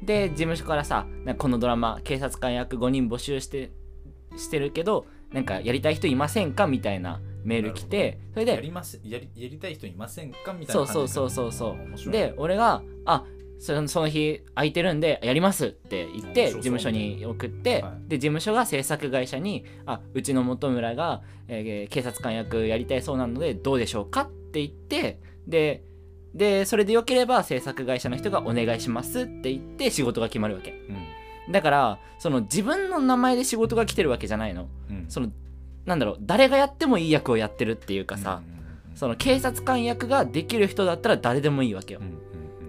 [0.00, 0.06] うん。
[0.06, 3.72] で事務所からさなんかこのドラマ警察官役5人募集して
[4.36, 10.52] してるけどなんかやりたい人いませんかみたいなメール来てそれでやりますやりやりたい人いませんか？
[10.52, 11.76] みたいな感じそうそうそうそ
[12.08, 13.24] うで俺が「あ
[13.58, 18.08] そのその日空いてるんでやります」って言って事務所に送って、はい。
[18.08, 25.82] で事務所が制作会社に「あうちの本村が、えー警察官役やりたいそうなのでどうでしょうか?」って言ってで
[26.34, 30.70] でそれでよければ制作会社の人が「お願いします」って言って仕事が決まるわけ。
[30.70, 30.74] う
[31.50, 31.52] ん。
[31.52, 34.68] だからその自分の名前で仕事が来てるわけじゃないの。
[34.90, 35.06] うん。
[35.08, 35.32] その
[35.88, 38.42] なんだろう誰がやってもいい役をやってるっていうかさ、
[38.94, 42.00] その警察官役ができる人だったら誰でもいいわけよ。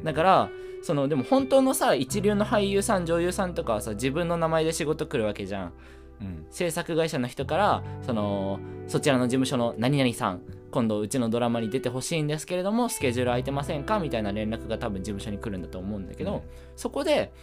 [0.04, 0.50] だから
[0.82, 5.74] そのでも本当のさ一流の俳優さん女優さんとかはさ自分の名前で仕事来るわけじゃん。
[6.22, 6.46] うん。
[6.50, 10.42] 制作会社の人からそのそちらの事務所の何々さん
[10.72, 16.42] 今度うちのドラマに出てほしいんですけれどもスケジュール空いてませんかみたいな連絡が多分事務所に来るんだと思うんだけど、うん。
[16.78, 17.34] そこで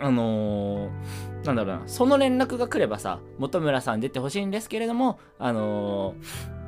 [0.00, 6.60] あのーなんだろうなその連絡が来ればさ本村さん出てほしいんですけれどもあのー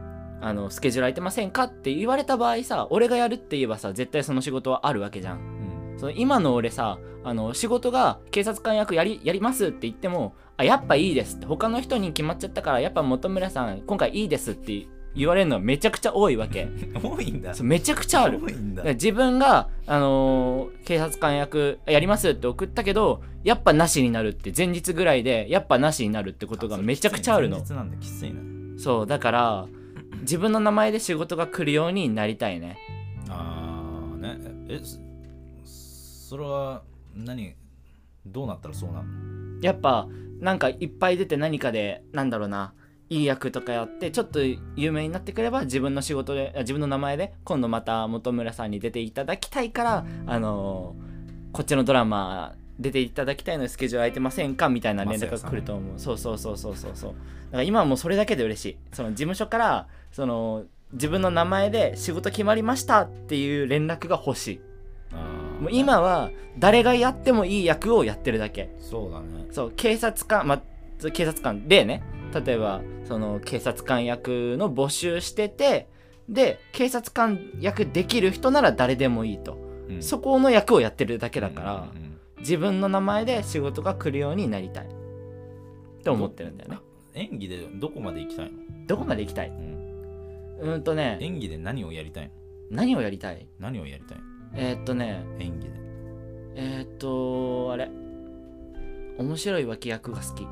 [0.45, 5.39] あのスケジュール空いてませんかって言われた場合さ俺がやるって言えばさ絶対その仕事はあるわけじゃん。
[5.39, 5.99] うん。
[6.01, 11.47] その今の俺さあの仕事が警察官役やりやりますって言ってもあやっぱいいですって。
[11.47, 16.69] 他の人に決まっちゃったからやっぱ本村さん今回いいですって言われるのはめちゃくちゃ多いわけ。
[17.03, 17.55] 多いんだ。
[17.55, 18.41] そうめちゃくちゃある。
[18.43, 18.83] 多いんだ。
[18.85, 27.59] 自分が、あのー警察官役やりますって送ったけどやっぱなしになるって前日ぐらいでやっぱなしになるってことがめちゃくちゃあるの。
[27.59, 27.97] 前日なんだ。
[27.99, 28.41] きついね
[28.79, 29.67] そうだから
[30.23, 32.77] 自分の名前で仕事が来るようになりたいね。
[33.29, 34.39] ああね。
[34.69, 34.99] えそ
[36.31, 36.83] それは
[37.15, 37.55] 何
[38.27, 39.61] どうなったらそうなの？
[39.63, 40.09] やっぱ
[40.41, 42.73] なんかいっぱい出て何かでなんだろうな
[43.13, 44.41] いい役とかやってちょっと
[44.77, 51.13] 有名になってくれば自分の仕事であ自分の名前で今度また本村さんに出ていただきたいからあのー
[51.53, 55.99] こっちのドラマ出ていただきたいのでスケジュール空いてませんかみたいな連絡が来ると思う。
[55.99, 56.93] そうそうそうそうそう。
[56.95, 58.77] そうだから今はもうそれだけで嬉しい。
[58.93, 64.61] その事務所からその自分の名前で仕事決まりましたっていう連絡が欲しい。
[65.61, 68.75] もう今は誰がやってもいい役をやってるだけ。
[68.81, 69.47] そうだね。
[69.51, 72.03] そう警察官まあ警察官でね
[72.33, 75.89] 例えばその警察官役の募集してて
[76.29, 79.59] で警察官役できる人なら誰でもいいと、
[79.89, 80.03] うん。
[80.03, 82.13] そこの役をやってるだけだから、うんうん
[82.43, 84.87] 自分の名前で仕事が来るようになりたい。
[84.87, 86.79] って思ってるんだよね。
[87.15, 88.59] 演技でどこまで行きたいの、
[88.89, 89.51] どこまで行きたい？
[89.51, 92.31] うん、うーんとね演技で何をやりたいの？
[92.73, 93.47] 何をやりたい？
[93.61, 94.25] 何をやりたいの？
[94.57, 95.75] えー、っとね演技で。
[96.57, 97.89] えー、っとあれ。
[99.19, 100.45] 面白い脇役が好き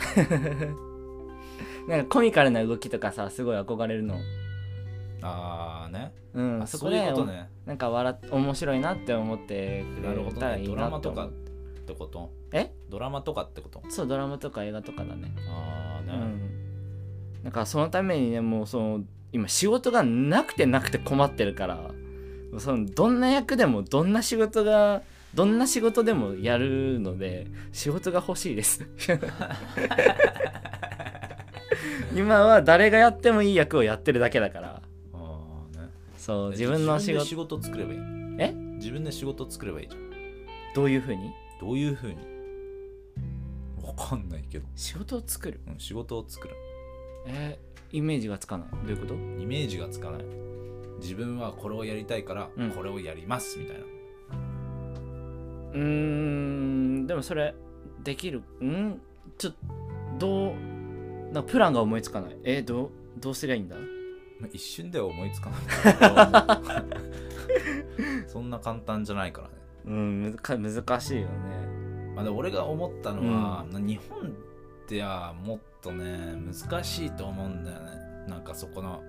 [1.88, 4.16] なんかコミカルな動きとかさすごい憧れるの。
[5.22, 6.12] ああね。
[6.32, 7.48] うんあそういうそこでことね。
[7.66, 12.30] なんか笑っ面白いなって思ってくれたらいいねドラマとかってこと？
[12.52, 12.72] え？
[12.88, 13.82] ドラマとかってこと？
[13.88, 15.34] そうドラマとか映画とかだね。
[15.48, 17.42] ああね、うん。
[17.42, 19.00] なんかそのためにねもうその
[19.32, 21.90] 今仕事がなくてなくて困ってるから
[22.58, 25.02] そのどんな役でもどんな仕事が
[25.34, 28.86] どんな仕事でもやるので仕事が欲しいです。
[32.14, 34.82] 今は誰がやってもいい役をやってるだけだから。
[35.12, 35.88] ああね。
[36.16, 37.24] そう自分の仕事。
[37.24, 37.98] 仕事作ればいい
[38.38, 38.52] え？
[38.52, 40.02] 自分で仕事作ればいいじゃん。
[40.74, 41.30] どういう風に？
[41.60, 42.16] どういうふうに？
[43.84, 45.60] わかんないけど、仕事を作る？
[45.68, 46.54] うん、仕事を作る。
[47.26, 48.68] えーイメージがつかない。
[48.70, 49.14] どういうこと？
[49.14, 50.24] イメージがつかない。
[51.00, 52.70] 自分はこれをやりたいからうん。
[52.70, 57.54] これをやりますみたいな、うーんでもそれ
[58.02, 58.42] できる？
[58.62, 59.00] ん？
[59.38, 59.52] ちょ
[60.18, 60.54] どう
[61.32, 62.36] なプランが思いつかない。
[62.44, 63.76] えーどうどうすりゃいいんだ？
[64.40, 65.56] まあ一瞬では思いつかな
[68.26, 68.28] い。
[68.28, 69.54] そんな簡単じゃないからね。
[69.86, 71.32] うん難しいよね。
[72.14, 74.22] まあ、でも俺が思ったのは、日本っ
[74.86, 77.90] てはもっとね難しいと思うんだよね。
[78.28, 79.02] なんかそこの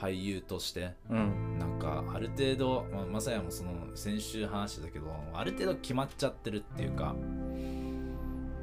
[0.00, 1.58] 俳優としてうん。
[1.58, 7.14] なんかある程度、まあ、まさやもその先週話してたけどある程度決まっちゃってるっていうか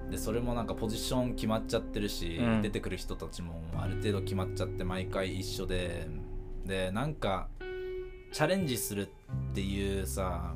[0.10, 2.62] でそれもなんかポジション決まっちゃってるし、うん。
[2.62, 6.08] 出てくる人たちもある程度決まっちゃって毎回一緒で
[6.66, 7.48] でなんか
[8.32, 9.10] チャレンジするっ
[9.54, 10.56] ていうさ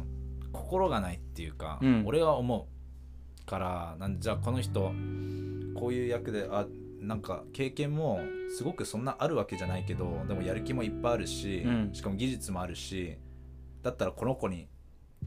[0.51, 2.03] 心がないっていうか、うん。
[2.05, 4.91] 俺は思うからなんでじゃあこの人
[5.75, 6.65] こういう役であ
[7.01, 8.19] なんか経験も
[8.55, 11.89] すごくそんなあるわけじゃないけどでもやる気もいっぱいあるし、うん。
[11.93, 13.17] しかも技術もあるし
[13.81, 14.67] だったらこの子に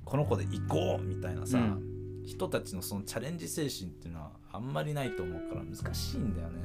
[0.05, 2.23] この子で行こうみたいなさ、うん。
[2.25, 6.61] 人たちのそのチャレンジ精神っていうのはあんまりないと思うから難しいんだよね。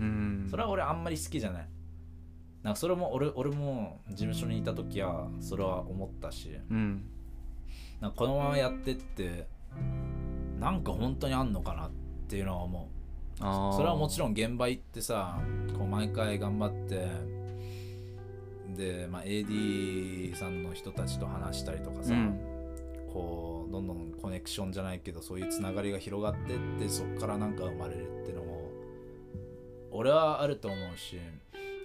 [0.00, 0.46] うん。
[0.50, 1.68] それは俺あんまり好きじゃない。
[2.62, 7.04] なんかそれも俺俺も事務所にいた時はそれは思ったしうん。
[8.00, 9.46] なんかこのままやってって
[10.58, 11.90] なんか本当にあんのかなっ
[12.26, 12.88] ていうのは思
[13.38, 15.38] それはもちろん現場行ってさ
[15.76, 17.08] こう毎回頑張って
[18.76, 22.38] で、まあ、AD さんの人たちと話したりとかさ、うん。
[23.12, 28.70] こうどんどんコネクションじゃないけどそういうつながりが広がってってそこからなんか生まれるっていうのも
[29.92, 31.20] 俺はあると思うし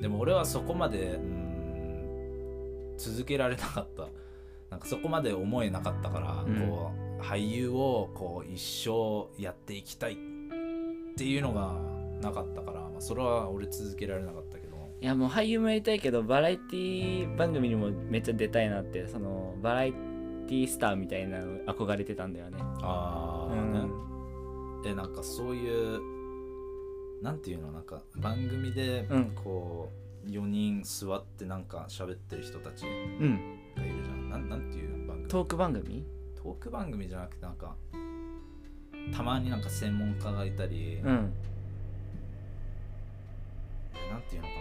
[0.01, 4.07] でも俺はそこまでうん続けられなかった。
[4.69, 6.67] なんかそこまで思えなかったから、うん。
[6.67, 10.38] こう俳優をこう一生やっていきたいって
[11.25, 11.77] いうのが
[12.21, 14.77] なかったから、まあ、それは俺続けられなかったけど。
[15.01, 22.57] いやもう俳優もやりたいけどバラエティ番組にもめっちゃ出たいなってそのバラエティスターみたいなの憧れてたんだよね。
[22.81, 23.71] ああ、うん。
[23.71, 24.89] ね。
[24.89, 27.71] えなんかそういうなんていうの？
[27.71, 29.31] なんか番組でうん。
[29.41, 29.89] こ
[30.25, 33.57] う4人座ってなんか喋ってる人たちうん。
[33.77, 34.29] がいるじゃん。
[34.29, 35.29] なんなんていう番組？
[35.29, 36.05] トーク番組？
[36.35, 37.75] トーク番組じゃなくてなんか
[39.15, 41.15] たまになんか専門家がいたり、なん。
[41.15, 41.33] うん
[44.29, 44.53] ていうのか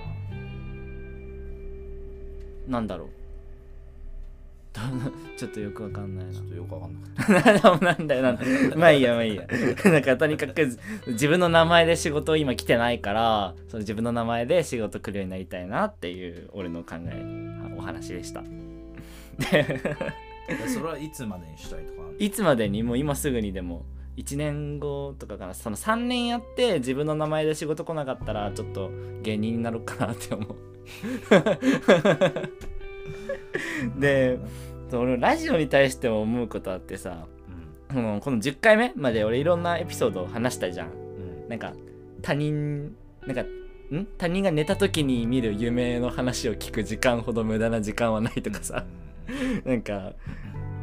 [2.69, 2.81] な。
[2.81, 3.09] んだろう。
[5.37, 6.33] ちょっとよくわかんないな。
[6.33, 6.95] ちょっとよくわかん
[7.35, 8.77] なかっな なんだよなんだよ。
[8.77, 9.47] まあいいやまあいいや。
[9.91, 10.79] なんかとにかく
[11.09, 17.25] 自分の名前で仕事今来てないからその自分の名前で仕事来るようになりたいなっていう俺の考え
[17.77, 18.45] お話でした。
[20.69, 22.83] それはいつまでにしたいとかいつまでに？
[22.85, 23.85] もう今すぐにでも
[24.19, 28.91] 1年後とかかなその3年やって自分の名前で仕事来なかったらちょっと
[29.23, 30.57] 芸人になろうかなって思う。
[34.01, 34.39] で
[34.91, 37.27] そのラジオに対しても思うことあってさ
[37.91, 37.95] うん。
[37.95, 40.89] このこの10回目まで俺いろんなエピソードを話したじゃん。
[40.89, 40.91] う
[41.47, 41.49] ん。
[41.49, 41.73] なんか
[42.21, 42.95] 他人
[43.25, 44.07] なんかん？
[44.19, 48.85] 他人が寝た時に見る夢の話を聞く時間ほど無駄な時間はないとかさ、
[49.65, 50.13] なんか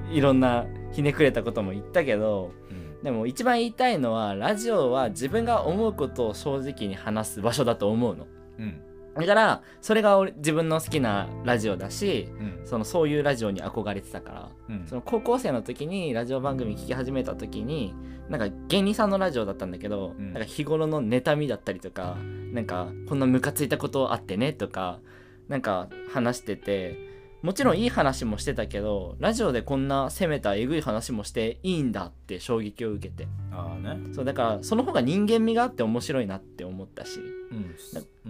[0.09, 2.64] いろんなひねくれたことも言ったけどうん
[3.05, 8.25] でも一番言いたいのはラジオは自分が思うことを正直に話す場所だと思うの。
[8.57, 8.81] うん。
[9.15, 12.65] だからそれが俺自分の好きなラジオだしうん。
[12.65, 14.87] そのそういうラジオに憧れてたからうん。
[14.87, 17.93] その高校生の時にラジオ番組聞き始めた時に
[18.27, 20.33] なんか芸人さんのラジオだったんだけど、うん。
[20.33, 22.17] なんか日頃の妬みだったりとか
[22.53, 24.99] なんかこんなムカついたことあってねとか
[25.47, 26.97] なんか話してて
[27.45, 33.27] もちろんいい話もしてたけどラジオでこんな攻めたえぐい話もしていいんだって衝撃を受けて。
[33.51, 33.99] ああね。
[34.13, 37.19] そうだからその方が人間味があって面白いなって思ったし。
[37.51, 37.75] うん、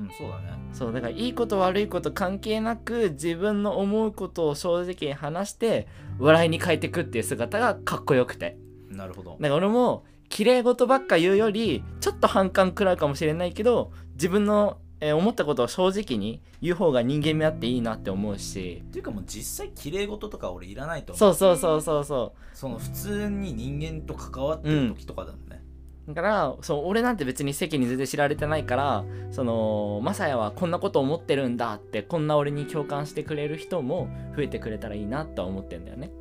[0.01, 0.59] うん、そうだね。
[0.74, 5.88] そうだからいいこと悪いこと関係なく自分の思うことを正直に話して
[6.20, 8.57] 笑いに変えていくっていう姿がかっこよくて。
[8.89, 9.32] なるほど。
[9.32, 18.82] だから俺も綺麗事ばっか言うよりちょっと反感食らうかもしれないけど自分の、えー思ったことを正直に言う方が人間味あっていいなって思うし。
[18.84, 21.20] っていうかもう実際綺麗事とか俺いらないと思う。
[21.20, 25.62] そうそうそうそうそその普通に人間と関わってる時とかだもんね、
[26.08, 36.12] うだからそう俺なんて別に世間に全然知られてないからそのマサヤはこんなこと思ってるんだってこんな俺に共感してくれる人も増えてくれたらいいなとは思ってんだよね。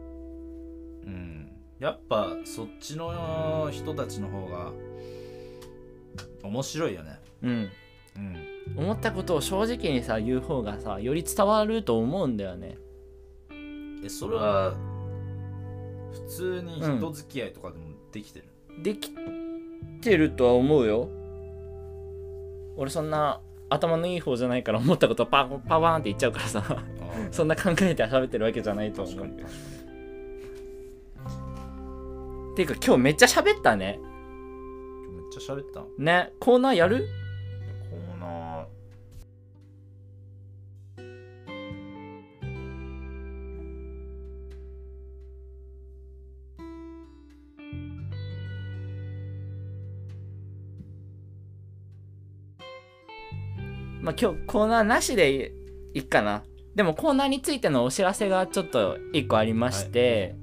[1.04, 4.72] うん、やっぱそっちの人たちの方が
[6.42, 7.20] 面白いよね。
[7.42, 7.70] うん
[8.16, 8.36] うん。
[8.76, 12.76] 思ったことを正直にさ言う方がさより伝わると思うんだよね。
[14.04, 14.74] えそれは
[16.12, 18.46] 普通に人付き合いとかでもできてる、
[18.82, 19.10] でき
[20.00, 21.08] てるとは思うよ。
[22.76, 23.40] 俺そんな
[23.70, 26.84] 頭のいい方じゃないから思ったことパパワーンって言っちゃうからさ。
[27.30, 29.42] そんな考えて喋ってるわけじゃないと思う確かに。
[29.42, 29.58] 確か
[32.52, 33.98] っていうか今日めっちゃ喋ったね。
[33.98, 35.80] に今日めっちゃ喋った。
[35.80, 36.98] コねコーナーやる？
[36.98, 37.23] ー
[54.14, 55.52] あ今日コーナーなしで
[55.92, 56.44] いいかな。
[56.74, 60.34] でもコーナーについてのお知らせがちょっと一個ありまして、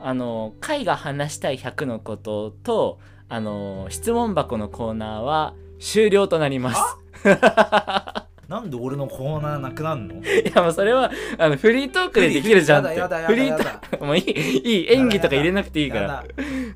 [0.00, 2.98] あの会が話したい100のことと
[3.28, 6.80] あの質問箱のコーナーは終了となります
[8.48, 10.14] なんで俺のコーナーなくなんの？
[10.14, 10.20] い
[10.54, 13.00] やもうそれはあのフリートークでできるじゃんって。
[13.26, 16.24] フリートークもういいいい演技とか入れなくていいから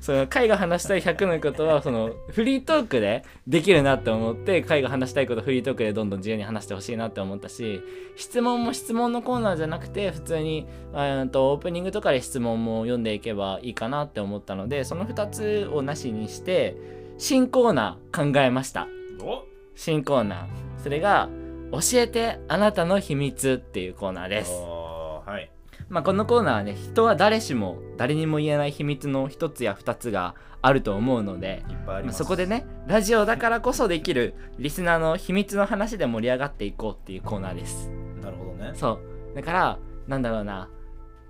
[0.01, 7.81] その会が話したい100のことはそのフリートークでできるなって思って会が話したいことフリートークでどんどん自由に話してほしいなって思ったし
[8.17, 16.75] 質問も質問のコーナーじゃなくて普通にうんとオープニングとかで質問も読んでいけばいいかなって思ったのでその2つをなしにして
[17.17, 18.87] 新コーナー考えました
[19.21, 19.45] お
[19.75, 20.47] 新コーナー
[20.83, 21.29] それが
[21.71, 24.51] 教えてあなたの秘密っていうコーナーです。
[24.51, 25.51] はい。
[25.89, 37.89] まあ、このコーナーはね人は誰しも誰にも言えない秘密の一つや二つがあると思うので、まあそこでねラジオだからこそできるリスナーの秘密の話で盛り上がっていこうっていうコーナーです。
[38.21, 38.71] なるほどね。
[38.75, 38.99] そ
[39.33, 39.35] う。
[39.35, 40.69] だからなんだろうな。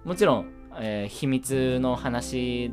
[0.03, 2.71] もちろん、えー秘密の話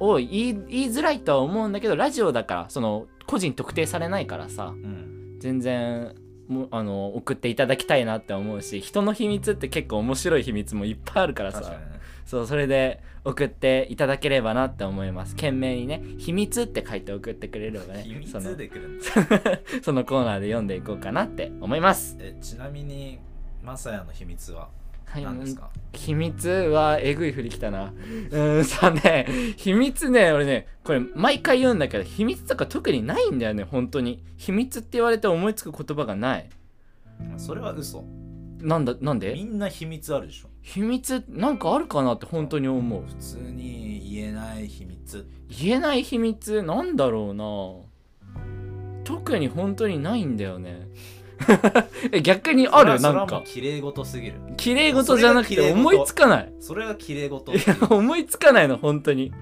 [0.00, 5.36] を言い言いづらいとは思うんだけどラジオだからその個人特定されないからさうん。
[5.38, 6.14] 全然
[6.52, 11.72] もあの送っていただきたいなって思うし人の秘密って結構面白い秘密もいっぱいあるからさ。
[12.24, 15.34] そうそれで送っていただければなって思います。
[15.34, 19.04] 懸命にね「秘密」って書いて送ってくれればね 秘密で来るんだ。
[19.82, 22.16] そのコーナーで読んでいこうかなって思います。
[22.20, 23.18] えちなみに
[23.62, 24.68] マサヤの秘密は？
[25.12, 25.68] はい何ですか？
[25.92, 27.92] 秘密はえぐい振りきたな。
[27.92, 29.26] うーんさね。
[29.58, 34.22] 秘密ね俺ねこれ毎回言うんだけど秘密とか特にないんだよね本当に。
[34.38, 36.48] 秘密って言われて思いつく言葉がない。
[37.36, 38.04] それは嘘。
[38.62, 40.48] なんだなんみでんな秘密あるでしょ。
[40.62, 43.02] 秘密なんかあるかなって本当に思う。
[43.06, 45.26] 普通に言えない秘密。
[45.62, 46.62] 言えない秘密？
[46.62, 47.44] なんだろうな。
[49.04, 50.86] 特に本当にないんだよね
[52.12, 52.98] え逆にある？
[52.98, 53.36] それはなんか。
[53.36, 54.34] もう綺麗事すぎる。
[54.56, 55.74] 綺麗事じゃなくそれが綺麗事。
[55.74, 56.52] て思いつかない。
[56.60, 57.52] それが綺麗事。
[57.52, 59.30] いや思いつかないの本当に。
[59.30, 59.40] だか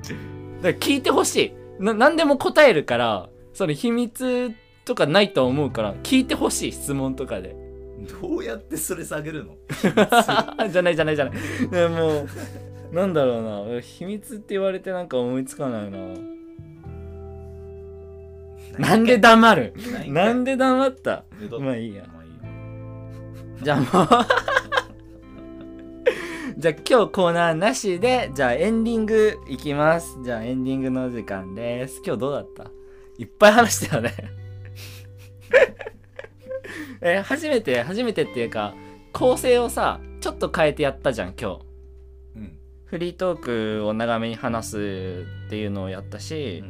[0.63, 1.37] ら聞いてほし
[1.79, 1.83] い。
[1.83, 4.53] な何でも答えるからその秘密
[4.85, 7.57] とかないと思うから聞いてほしい質問とかで。
[8.23, 9.55] どうやってそれ下げるの？
[10.71, 11.35] じゃないじゃないじゃない。
[11.71, 12.29] でもう
[12.95, 13.81] なんだろうな。
[13.81, 15.99] 秘密って言われてなんか思いつかないな
[18.79, 19.75] なんで黙る？
[20.09, 21.25] なんでで黙った？
[21.61, 22.05] まあいいや。
[22.13, 22.37] まあいいよ。
[23.63, 24.09] じゃあもう。
[26.57, 30.19] じゃあ今日コーナーなしでじゃあエンディングいきます。
[30.23, 32.03] じゃあエンディングの時間です。
[32.05, 32.71] 今日どうだった？
[33.19, 34.15] いっぱい話したよね。
[37.03, 38.75] えー初めて初めてっていうか
[39.13, 41.61] 構成をさちょっと変えてやったじゃん今日。
[42.37, 42.59] うん。
[42.85, 46.63] フリートークを長めに話すっていうのをやったし、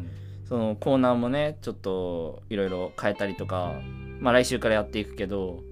[0.51, 3.72] そのコーナーもねちょっといろいろ変えたりとか
[4.18, 5.62] まあ来週からやっていくけど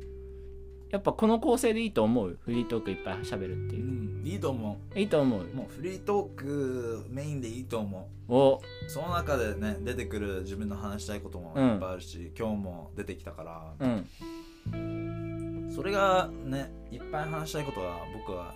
[0.91, 2.39] やっぱこの構成でいいと思う？
[2.41, 5.43] フリートークいっぱい喋るってういう、んいいと思いいと思う？
[5.43, 8.33] うもうフリートークメインでいいと思う。
[8.33, 8.63] お。
[8.87, 15.71] その中でね出てくる自分の話したいこともいっぱいあるし、今日も出てきたから、うん。
[15.75, 18.55] それがねいっぱい話したいことは僕は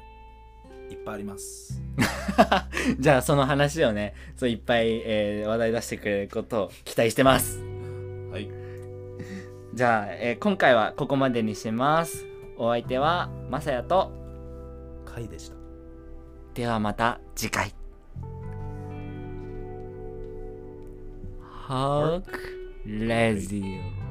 [0.93, 1.81] いっぱいあります。
[2.99, 7.61] じゃあその話をねそういっぱい、えー話題出してくれることを期待してます。
[8.31, 8.49] はい。
[9.75, 12.27] じゃあ、えー今回はここまでにします。
[12.57, 14.13] お相手はまさやと
[15.05, 15.57] カイでした。
[16.55, 17.75] ではまた次回。
[21.41, 22.39] ハーク
[22.87, 24.02] レディオ